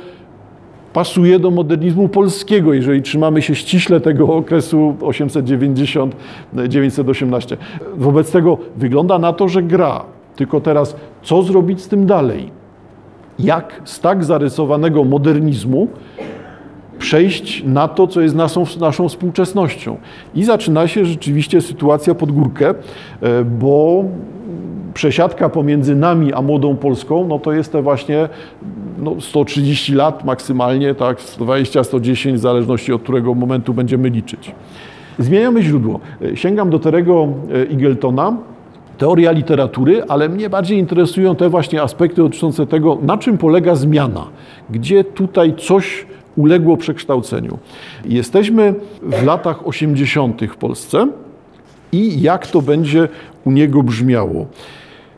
pasuje 0.92 1.38
do 1.38 1.50
modernizmu 1.50 2.08
polskiego, 2.08 2.72
jeżeli 2.72 3.02
trzymamy 3.02 3.42
się 3.42 3.54
ściśle 3.54 4.00
tego 4.00 4.34
okresu 4.34 4.94
890-918. 5.00 7.56
Wobec 7.96 8.32
tego 8.32 8.58
wygląda 8.76 9.18
na 9.18 9.32
to, 9.32 9.48
że 9.48 9.62
gra. 9.62 10.04
Tylko 10.36 10.60
teraz, 10.60 10.96
co 11.22 11.42
zrobić 11.42 11.80
z 11.80 11.88
tym 11.88 12.06
dalej? 12.06 12.50
Jak 13.38 13.80
z 13.84 14.00
tak 14.00 14.24
zarysowanego 14.24 15.04
modernizmu 15.04 15.88
przejść 16.98 17.64
na 17.64 17.88
to, 17.88 18.06
co 18.06 18.20
jest 18.20 18.34
naszą, 18.34 18.64
naszą 18.80 19.08
współczesnością? 19.08 19.96
I 20.34 20.44
zaczyna 20.44 20.88
się 20.88 21.04
rzeczywiście 21.04 21.60
sytuacja 21.60 22.14
pod 22.14 22.32
górkę, 22.32 22.70
e, 22.70 22.74
bo 23.44 24.04
przesiadka 24.94 25.48
pomiędzy 25.48 25.96
nami 25.96 26.32
a 26.32 26.42
młodą 26.42 26.76
Polską, 26.76 27.26
no 27.28 27.38
to 27.38 27.52
jest 27.52 27.72
te 27.72 27.82
właśnie 27.82 28.28
no 28.98 29.20
130 29.20 29.94
lat 29.94 30.24
maksymalnie, 30.24 30.94
tak, 30.94 31.20
120, 31.20 31.84
110, 31.84 32.38
w 32.38 32.40
zależności 32.40 32.92
od 32.92 33.02
którego 33.02 33.34
momentu 33.34 33.74
będziemy 33.74 34.08
liczyć. 34.08 34.54
Zmieniamy 35.18 35.62
źródło. 35.62 36.00
Sięgam 36.34 36.70
do 36.70 36.78
Terego 36.78 37.28
Igeltona, 37.70 38.36
teoria 38.98 39.32
literatury, 39.32 40.02
ale 40.08 40.28
mnie 40.28 40.50
bardziej 40.50 40.78
interesują 40.78 41.36
te 41.36 41.48
właśnie 41.48 41.82
aspekty 41.82 42.22
dotyczące 42.22 42.66
tego, 42.66 42.98
na 43.02 43.18
czym 43.18 43.38
polega 43.38 43.74
zmiana, 43.74 44.26
gdzie 44.70 45.04
tutaj 45.04 45.54
coś 45.54 46.06
uległo 46.36 46.76
przekształceniu. 46.76 47.58
Jesteśmy 48.04 48.74
w 49.02 49.24
latach 49.24 49.66
80. 49.66 50.42
w 50.44 50.56
Polsce 50.56 51.08
i 51.92 52.22
jak 52.22 52.46
to 52.46 52.62
będzie 52.62 53.08
u 53.44 53.50
niego 53.50 53.82
brzmiało. 53.82 54.46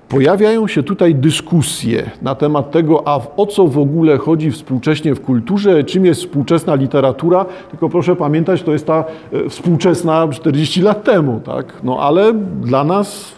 Pojawiają 0.08 0.66
się 0.66 0.82
tutaj 0.82 1.14
dyskusje 1.14 2.10
na 2.22 2.34
temat 2.34 2.70
tego, 2.70 3.08
a 3.08 3.20
o 3.36 3.46
co 3.46 3.66
w 3.66 3.78
ogóle 3.78 4.16
chodzi 4.16 4.50
współcześnie 4.50 5.14
w 5.14 5.20
kulturze, 5.20 5.84
czym 5.84 6.06
jest 6.06 6.20
współczesna 6.20 6.74
literatura. 6.74 7.46
Tylko 7.70 7.88
proszę 7.88 8.16
pamiętać, 8.16 8.62
to 8.62 8.72
jest 8.72 8.86
ta 8.86 9.04
e, 9.32 9.48
współczesna 9.48 10.28
40 10.28 10.82
lat 10.82 11.04
temu, 11.04 11.40
tak? 11.44 11.72
No 11.82 11.98
ale 12.00 12.32
dla 12.60 12.84
nas 12.84 13.32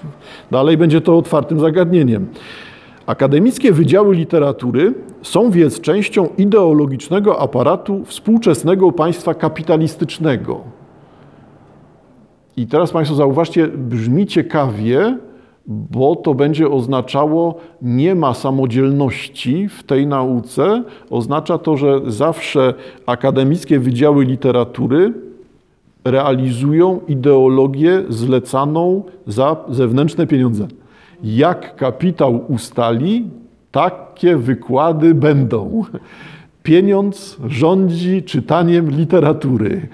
dalej 0.51 0.77
będzie 0.77 1.01
to 1.01 1.19
otwartym 1.19 1.61
zagadnieniem. 1.61 2.27
Akademickie 3.07 3.73
wydziały 3.73 4.15
literatury 4.15 4.95
są 5.23 5.51
więc 5.51 5.81
częścią 5.81 6.29
ideologicznego 6.39 7.41
aparatu 7.41 8.05
współczesnego 8.05 8.93
państwa 8.93 9.35
kapitalistycznego. 9.35 10.76
I 12.57 12.67
teraz 12.67 12.93
Państwo 12.93 13.17
zauważcie, 13.17 13.69
brzmi 13.69 14.27
ciekawie, 14.27 15.19
bo 15.67 16.17
to 16.17 16.35
będzie 16.35 16.71
oznaczało 16.71 17.59
nie 17.83 18.15
ma 18.15 18.35
samodzielności 18.35 19.69
w 19.69 19.83
tej 19.83 20.07
nauce. 20.07 20.83
Oznacza 21.11 21.59
to, 21.59 21.77
że 21.77 22.01
zawsze 22.07 22.75
akademickie 23.07 23.79
wydziały 23.79 24.25
literatury 24.25 25.13
realizują 26.05 27.01
ideologię 27.09 28.03
zlecaną 28.09 29.03
za 29.27 29.57
zewnętrzne 29.69 30.27
pieniądze. 30.27 30.69
Jak 31.25 31.77
kapitał 31.77 32.45
ustali, 32.49 33.31
takie 33.71 34.37
wykłady 34.37 35.15
będą. 35.15 35.85
Pieniądz 36.67 37.37
rządzi 37.47 38.23
czytaniem 38.23 38.91
literatury. 38.91 39.89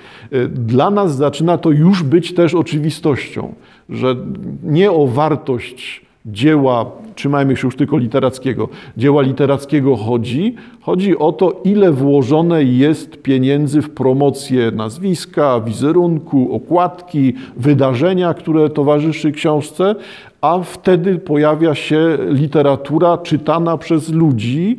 Dla 0.49 0.91
nas 0.91 1.17
zaczyna 1.17 1.59
to 1.59 1.71
już 1.71 2.03
być 2.03 2.35
też 2.35 2.55
oczywistością 2.55 3.55
że 3.93 4.17
nie 4.63 4.93
o 4.93 5.07
wartość 5.07 6.03
dzieła, 6.27 6.91
trzymajmy 7.15 7.57
się 7.57 7.67
już 7.67 7.77
tylko 7.77 7.99
literackiego, 7.99 8.69
dzieła 8.97 9.23
literackiego 9.23 9.97
chodzi. 9.97 10.55
Chodzi 10.81 11.19
o 11.19 11.33
to, 11.33 11.61
ile 11.65 11.93
włożone 11.93 12.65
jest 12.65 13.23
pieniędzy 13.23 13.83
w 13.83 13.91
promocję 13.91 14.71
nazwiska, 14.71 15.61
wizerunku, 15.61 16.55
okładki, 16.55 17.35
wydarzenia, 17.57 18.35
które 18.35 18.71
towarzyszy 18.71 19.33
książce, 19.33 19.95
a 20.41 20.59
wtedy 20.59 21.19
pojawia 21.19 21.75
się 21.75 22.19
literatura 22.29 23.19
czytana 23.19 23.79
przez 23.79 24.11
ludzi, 24.11 24.79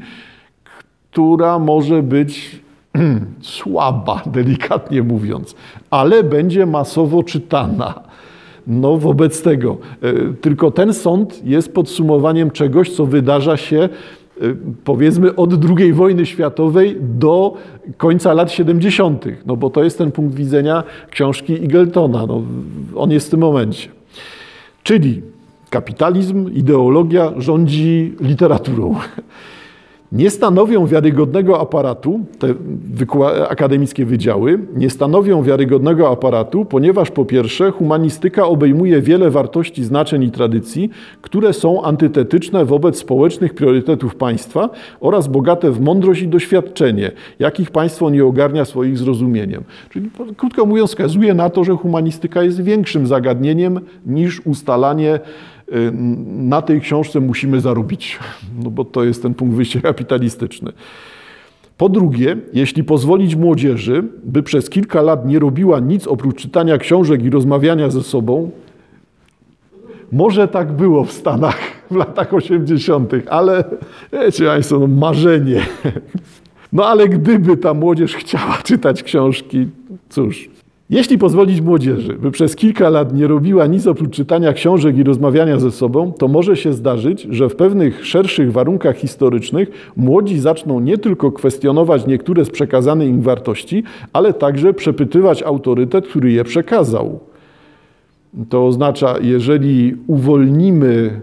która 1.14 1.60
może 1.60 2.04
być 2.04 2.62
słaba, 3.42 4.22
delikatnie 4.36 5.04
mówiąc, 5.04 5.56
ale 5.90 6.24
będzie 6.24 6.66
masowo 6.66 7.24
czytana. 7.24 8.02
No 8.68 8.98
wobec 8.98 9.42
tego, 9.42 9.78
e, 10.02 10.14
tylko 10.42 10.72
ten 10.72 10.94
sąd 10.94 11.46
jest 11.46 11.74
podsumowaniem 11.74 12.52
czegoś, 12.52 12.90
co 12.90 13.06
wydarza 13.06 13.58
się 13.58 13.78
e, 13.78 13.90
powiedzmy 14.84 15.36
od 15.36 15.52
II 15.80 15.94
wojny 15.94 16.26
światowej 16.26 16.98
do 17.00 17.54
końca 17.98 18.34
lat 18.34 18.52
70., 18.52 19.26
no 19.46 19.56
bo 19.56 19.70
to 19.70 19.84
jest 19.84 19.98
ten 19.98 20.12
punkt 20.12 20.36
widzenia 20.36 20.84
książki 21.12 21.54
Igeltona. 21.54 22.26
No, 22.26 22.42
on 22.96 23.12
jest 23.12 23.28
w 23.28 23.32
tym 23.32 23.40
momencie. 23.40 23.90
Czyli 24.84 25.22
kapitalizm, 25.70 26.54
ideologia 26.54 27.32
rządzi 27.38 28.14
literaturą 28.22 28.96
nie 30.14 30.30
stanowią 30.30 30.88
wiarygodnego 30.88 31.60
aparatu, 31.60 32.20
te 32.40 32.54
akademickie 33.50 34.06
wydziały, 34.06 34.60
nie 34.76 34.90
stanowią 34.90 35.44
wiarygodnego 35.44 36.10
aparatu, 36.10 36.66
ponieważ 36.66 37.12
po 37.12 37.26
pierwsze 37.26 37.72
humanistyka 37.72 38.46
obejmuje 38.46 39.02
wiele 39.02 39.30
wartości, 39.30 39.84
znaczeń 39.84 40.24
i 40.24 40.32
tradycji, 40.32 40.90
które 41.22 41.54
są 41.54 41.84
antytetyczne 41.84 42.66
wobec 42.66 42.98
społecznych 42.98 43.54
priorytetów 43.54 44.16
państwa 44.16 44.70
oraz 45.00 45.28
bogate 45.28 45.72
w 45.72 45.82
mądrość 45.82 46.22
i 46.22 46.28
doświadczenie, 46.28 47.12
jakich 47.40 47.72
państwo 47.72 48.10
nie 48.10 48.26
ogarnia 48.26 48.66
swoich 48.66 48.98
zrozumieniem. 48.98 49.64
Czyli 49.90 50.10
krótko 50.38 50.66
mówiąc 50.66 50.90
wskazuje 50.90 51.34
na 51.34 51.50
to, 51.50 51.64
że 51.64 51.74
humanistyka 51.74 52.44
jest 52.44 52.62
większym 52.62 53.08
zagadnieniem 53.08 53.80
niż 54.06 54.42
ustalanie 54.46 55.20
na 56.26 56.62
tej 56.62 56.82
książce 56.82 57.20
musimy 57.20 57.62
zarobić, 57.62 58.20
no 58.64 58.70
bo 58.70 58.86
to 58.86 59.04
jest 59.04 59.22
ten 59.24 59.34
punkt 59.34 59.56
wyjścia 59.56 59.82
kapitalistyczny. 59.82 60.72
Po 61.78 61.90
drugie, 61.90 62.38
jeśli 62.54 62.84
pozwolić 62.84 63.36
młodzieży, 63.36 64.04
by 64.24 64.44
przez 64.44 64.70
kilka 64.70 65.02
lat 65.02 65.28
nie 65.28 65.40
robiła 65.40 65.80
nic 65.80 66.08
oprócz 66.08 66.42
czytania 66.42 66.78
książek 66.78 67.24
i 67.24 67.30
rozmawiania 67.30 67.90
ze 67.90 68.04
sobą, 68.04 68.52
może 70.12 70.48
tak 70.48 70.72
było 70.72 71.04
w 71.04 71.12
Stanach 71.12 71.60
w 71.92 71.96
latach 71.96 72.34
80., 72.34 73.14
ale 73.30 73.64
wiecie 74.14 74.46
Państwo, 74.46 74.80
no 74.80 74.88
marzenie. 74.88 75.62
No 76.74 76.86
ale 76.86 77.10
gdyby 77.10 77.58
ta 77.58 77.74
młodzież 77.74 78.16
chciała 78.16 78.58
czytać 78.64 79.04
książki, 79.04 79.68
cóż, 80.10 80.50
jeśli 80.94 81.18
pozwolić 81.18 81.62
młodzieży, 81.62 82.14
by 82.14 82.32
przez 82.32 82.56
kilka 82.56 82.90
lat 82.90 83.14
nie 83.14 83.28
robiła 83.28 83.68
nic 83.68 83.88
oprócz 83.88 84.16
czytania 84.16 84.54
książek 84.54 84.98
i 84.98 85.04
rozmawiania 85.04 85.60
ze 85.60 85.72
sobą, 85.72 86.12
to 86.12 86.28
może 86.28 86.56
się 86.56 86.74
zdarzyć, 86.74 87.28
że 87.30 87.50
w 87.50 87.56
pewnych 87.56 88.06
szerszych 88.06 88.52
warunkach 88.52 88.98
historycznych 88.98 89.92
młodzi 89.98 90.40
zaczną 90.40 90.80
nie 90.80 90.98
tylko 90.98 91.32
kwestionować 91.32 92.08
niektóre 92.08 92.46
z 92.46 92.50
przekazanych 92.50 93.10
im 93.10 93.22
wartości, 93.22 93.84
ale 94.14 94.34
także 94.34 94.74
przepytywać 94.74 95.44
autorytet, 95.44 96.08
który 96.08 96.32
je 96.32 96.44
przekazał. 96.44 97.20
To 98.50 98.68
oznacza, 98.68 99.16
jeżeli 99.22 99.96
uwolnimy 100.08 101.22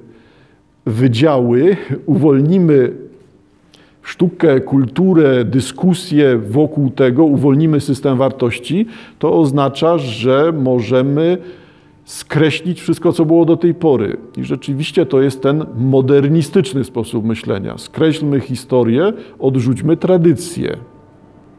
wydziały, 0.87 1.77
uwolnimy 2.07 2.93
sztukę, 4.03 4.61
kulturę, 4.61 5.45
dyskusję 5.45 6.39
wokół 6.39 6.91
tego, 6.91 7.25
uwolnimy 7.25 7.81
system 7.81 8.19
wartości, 8.19 8.87
to 9.19 9.39
oznacza, 9.39 9.99
że 9.99 10.53
możemy 10.53 11.39
skreślić 12.05 12.81
wszystko, 12.81 13.13
co 13.13 13.25
było 13.25 13.45
do 13.45 13.57
tej 13.57 13.75
pory. 13.75 14.17
I 14.37 14.45
rzeczywiście 14.45 15.07
to 15.07 15.21
jest 15.21 15.43
ten 15.43 15.67
modernistyczny 15.77 16.85
sposób 16.85 17.25
myślenia. 17.25 17.79
Skreślmy 17.79 18.41
historię, 18.41 19.13
odrzućmy 19.39 19.97
tradycję. 19.97 20.77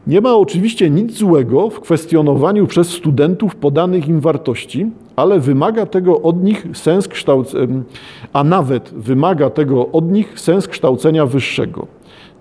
Nie 0.06 0.20
ma 0.20 0.34
oczywiście 0.34 0.90
nic 0.90 1.12
złego 1.18 1.70
w 1.70 1.80
kwestionowaniu 1.80 2.66
przez 2.66 2.88
studentów 2.88 3.56
podanych 3.56 4.08
im 4.08 4.20
wartości, 4.20 4.90
ale 5.16 5.40
wymaga 5.40 5.86
tego 5.86 6.22
od 6.22 6.44
nich 6.44 6.66
sens 6.72 7.08
kształcenia, 7.08 7.82
a 8.32 8.44
nawet 8.44 8.94
wymaga 8.96 9.50
tego 9.50 9.88
od 9.88 10.12
nich 10.12 10.40
sens 10.40 10.68
kształcenia 10.68 11.26
wyższego. 11.26 11.86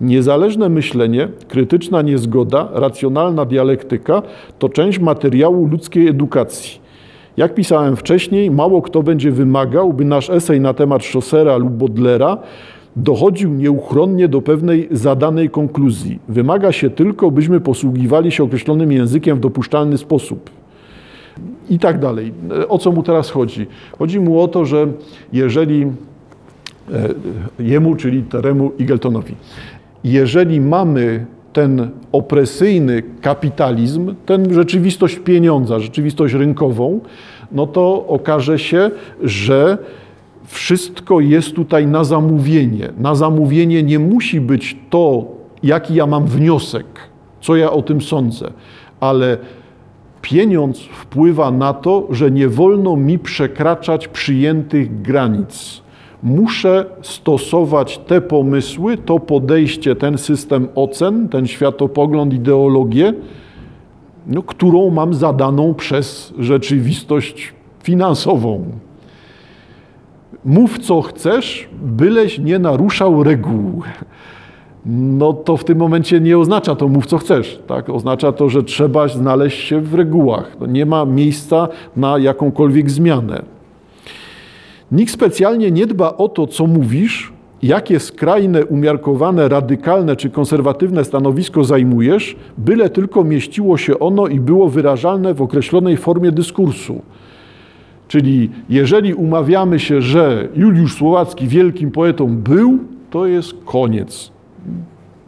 Niezależne 0.02 0.70
myślenie, 0.70 1.28
krytyczna 1.48 2.02
niezgoda, 2.02 2.70
racjonalna 2.74 3.46
dialektyka 3.46 4.22
to 4.60 4.70
część 4.70 5.00
materiału 5.00 5.68
ludzkiej 5.68 6.08
edukacji. 6.08 6.82
Jak 7.38 7.54
pisałem 7.56 7.96
wcześniej, 7.96 8.52
mało 8.52 8.82
kto 8.82 9.04
będzie 9.04 9.32
wymagał, 9.32 9.94
by 9.94 10.06
nasz 10.06 10.30
esej 10.30 10.62
na 10.62 10.74
temat 10.74 11.04
Chaucera 11.04 11.58
lub 11.58 11.74
Baudelaire 11.74 12.38
dochodził 12.96 13.54
nieuchronnie 13.54 14.28
do 14.28 14.42
pewnej 14.42 14.88
zadanej 14.92 15.50
konkluzji. 15.50 16.20
Wymaga 16.30 16.72
się 16.72 16.90
tylko, 16.90 17.32
byśmy 17.32 17.60
posługiwali 17.60 18.32
się 18.32 18.44
określonym 18.44 18.92
językiem 18.92 19.38
w 19.38 19.40
dopuszczalny 19.40 19.98
sposób. 19.98 20.50
I 21.70 21.80
tak 21.80 22.00
dalej. 22.00 22.34
O 22.70 22.78
co 22.78 22.92
mu 22.92 23.04
teraz 23.04 23.30
chodzi? 23.30 23.68
Chodzi 24.00 24.20
mu 24.20 24.42
o 24.42 24.48
to, 24.48 24.66
że 24.66 24.88
jeżeli 25.34 25.82
e, 25.82 27.10
jemu, 27.60 27.96
czyli 27.96 28.24
Teremu 28.24 28.72
Igeltonowi, 28.80 29.36
jeżeli 30.04 30.62
mamy 30.62 31.26
ten 31.54 31.90
opresyjny 32.12 33.04
kapitalizm, 33.22 34.16
ten 34.26 34.54
rzeczywistość 34.54 35.20
pieniądza, 35.20 35.80
rzeczywistość 35.80 36.34
rynkową, 36.34 37.00
no 37.52 37.68
to 37.68 38.08
okaże 38.08 38.60
się, 38.60 38.92
że 39.24 39.78
wszystko 40.46 41.20
jest 41.20 41.54
tutaj 41.54 41.88
na 41.88 42.04
zamówienie. 42.04 42.90
Na 42.98 43.16
zamówienie 43.16 43.84
nie 43.84 44.00
musi 44.00 44.42
być 44.42 44.78
to, 44.90 45.26
jaki 45.64 45.96
ja 45.96 46.08
mam 46.08 46.26
wniosek, 46.26 46.86
co 47.42 47.56
ja 47.56 47.72
o 47.72 47.82
tym 47.82 48.02
sądzę, 48.02 48.52
ale 49.00 49.38
pieniądz 50.22 50.80
wpływa 50.80 51.52
na 51.52 51.74
to, 51.74 52.08
że 52.10 52.32
nie 52.32 52.48
wolno 52.48 52.96
mi 52.96 53.20
przekraczać 53.20 54.08
przyjętych 54.08 55.02
granic 55.02 55.82
muszę 56.24 56.86
stosować 57.02 57.98
te 57.98 58.22
pomysły, 58.22 58.98
to 58.98 59.20
podejście, 59.20 59.96
ten 59.96 60.18
system 60.18 60.68
ocen, 60.76 61.30
ten 61.30 61.48
światopogląd, 61.48 62.34
ideologię, 62.34 63.14
no, 64.28 64.44
którą 64.44 64.90
mam 64.90 65.14
zadaną 65.14 65.74
przez 65.74 66.34
rzeczywistość 66.40 67.54
finansową. 67.84 68.66
Mów 70.46 70.80
co 70.80 71.02
chcesz, 71.02 71.70
byleś 71.82 72.40
nie 72.40 72.60
naruszał 72.60 73.24
reguł. 73.24 73.82
No 74.86 75.34
to 75.34 75.58
w 75.58 75.64
tym 75.64 75.78
momencie 75.78 76.20
nie 76.20 76.38
oznacza 76.38 76.76
to 76.76 76.88
mów 76.88 77.06
co 77.06 77.18
chcesz, 77.18 77.60
tak? 77.68 77.90
Oznacza 77.90 78.32
to, 78.32 78.50
że 78.50 78.64
trzeba 78.64 79.08
znaleźć 79.08 79.68
się 79.68 79.82
w 79.82 79.94
regułach. 79.94 80.58
No 80.60 80.66
nie 80.66 80.86
ma 80.86 81.06
miejsca 81.06 81.68
na 81.96 82.18
jakąkolwiek 82.18 82.90
zmianę. 82.90 83.42
Nikt 84.92 85.14
specjalnie 85.14 85.72
nie 85.72 85.88
dba 85.88 86.18
o 86.18 86.30
to, 86.30 86.48
co 86.48 86.68
mówisz, 86.68 87.34
jakie 87.64 88.00
skrajne, 88.00 88.66
umiarkowane, 88.66 89.50
radykalne 89.50 90.16
czy 90.16 90.30
konserwatywne 90.30 91.06
stanowisko 91.06 91.64
zajmujesz, 91.64 92.36
byle 92.58 92.90
tylko 92.90 93.24
mieściło 93.24 93.78
się 93.78 94.00
ono 94.00 94.28
i 94.28 94.40
było 94.40 94.70
wyrażalne 94.70 95.34
w 95.34 95.42
określonej 95.42 95.98
formie 95.98 96.32
dyskursu. 96.32 97.02
Czyli 98.08 98.50
jeżeli 98.70 99.14
umawiamy 99.14 99.80
się, 99.80 100.02
że 100.02 100.48
Juliusz 100.56 100.96
Słowacki 100.96 101.48
wielkim 101.48 101.92
poetą 101.92 102.38
był, 102.38 102.80
to 103.10 103.26
jest 103.26 103.54
koniec. 103.66 104.32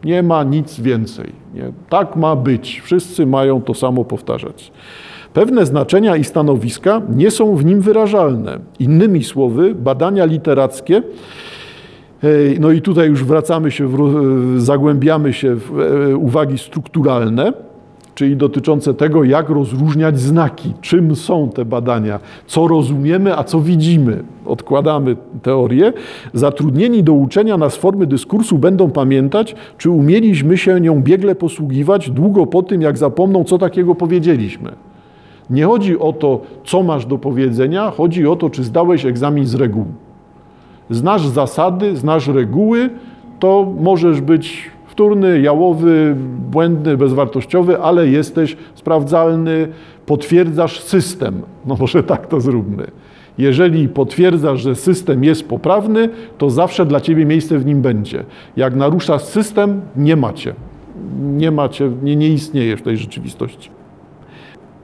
Nie 0.03 0.23
ma 0.23 0.43
nic 0.43 0.79
więcej. 0.79 1.31
Nie? 1.53 1.71
Tak 1.89 2.15
ma 2.15 2.35
być. 2.35 2.81
Wszyscy 2.83 3.25
mają 3.25 3.61
to 3.61 3.73
samo 3.73 4.05
powtarzać. 4.05 4.71
Pewne 5.33 5.65
znaczenia 5.65 6.15
i 6.15 6.23
stanowiska 6.23 7.01
nie 7.15 7.31
są 7.31 7.55
w 7.55 7.65
nim 7.65 7.81
wyrażalne. 7.81 8.59
Innymi 8.79 9.23
słowy, 9.23 9.75
badania 9.75 10.25
literackie, 10.25 11.03
no 12.59 12.71
i 12.71 12.81
tutaj 12.81 13.09
już 13.09 13.23
wracamy 13.23 13.71
się, 13.71 13.89
zagłębiamy 14.57 15.33
się 15.33 15.55
w 15.55 15.79
e, 15.79 16.17
uwagi 16.17 16.57
strukturalne, 16.57 17.53
czyli 18.15 18.37
dotyczące 18.37 18.93
tego, 18.93 19.23
jak 19.23 19.49
rozróżniać 19.49 20.19
znaki, 20.19 20.73
czym 20.81 21.15
są 21.15 21.49
te 21.49 21.65
badania, 21.65 22.19
co 22.47 22.67
rozumiemy, 22.67 23.37
a 23.37 23.43
co 23.43 23.59
widzimy. 23.59 24.23
Odkładamy 24.45 25.15
teorię. 25.41 25.93
Zatrudnieni 26.33 27.03
do 27.03 27.13
uczenia 27.13 27.57
nas 27.57 27.75
formy 27.75 28.07
dyskursu 28.07 28.57
będą 28.57 28.91
pamiętać, 28.91 29.55
czy 29.77 29.89
umieliśmy 29.89 30.57
się 30.57 30.81
nią 30.81 31.01
biegle 31.01 31.35
posługiwać 31.35 32.09
długo 32.09 32.45
po 32.45 32.63
tym, 32.63 32.81
jak 32.81 32.97
zapomną, 32.97 33.43
co 33.43 33.57
takiego 33.57 33.95
powiedzieliśmy. 33.95 34.92
Nie 35.53 35.65
chodzi 35.65 35.99
o 35.99 36.13
to, 36.13 36.41
co 36.65 36.83
masz 36.83 37.05
do 37.05 37.17
powiedzenia, 37.17 37.91
chodzi 37.91 38.27
o 38.27 38.35
to, 38.35 38.49
czy 38.49 38.63
zdałeś 38.63 39.05
egzamin 39.05 39.45
z 39.45 39.55
reguł. 39.55 39.85
Znasz 40.89 41.27
zasady, 41.27 41.95
znasz 41.97 42.27
reguły, 42.27 42.89
to 43.39 43.73
możesz 43.79 44.21
być 44.21 44.71
wtórny, 44.87 45.41
jałowy, 45.41 46.15
błędny, 46.51 46.97
bezwartościowy, 46.97 47.79
ale 47.79 48.07
jesteś 48.07 48.57
sprawdzalny, 48.75 49.67
potwierdzasz 50.05 50.79
system. 50.79 51.41
No 51.65 51.75
może 51.79 52.03
tak 52.03 52.27
to 52.27 52.41
zróbmy. 52.41 52.87
Jeżeli 53.37 53.89
potwierdzasz, 53.89 54.61
że 54.61 54.75
system 54.75 55.23
jest 55.23 55.47
poprawny, 55.47 56.09
to 56.37 56.49
zawsze 56.49 56.85
dla 56.85 57.01
ciebie 57.01 57.25
miejsce 57.25 57.57
w 57.57 57.65
nim 57.65 57.81
będzie. 57.81 58.23
Jak 58.57 58.75
naruszasz 58.75 59.21
system, 59.21 59.81
nie 59.95 60.15
macie. 60.15 60.53
Nie 61.21 61.51
macie, 61.51 61.91
nie, 62.03 62.15
nie 62.15 62.27
istniejesz 62.27 62.79
w 62.79 62.83
tej 62.83 62.97
rzeczywistości. 62.97 63.82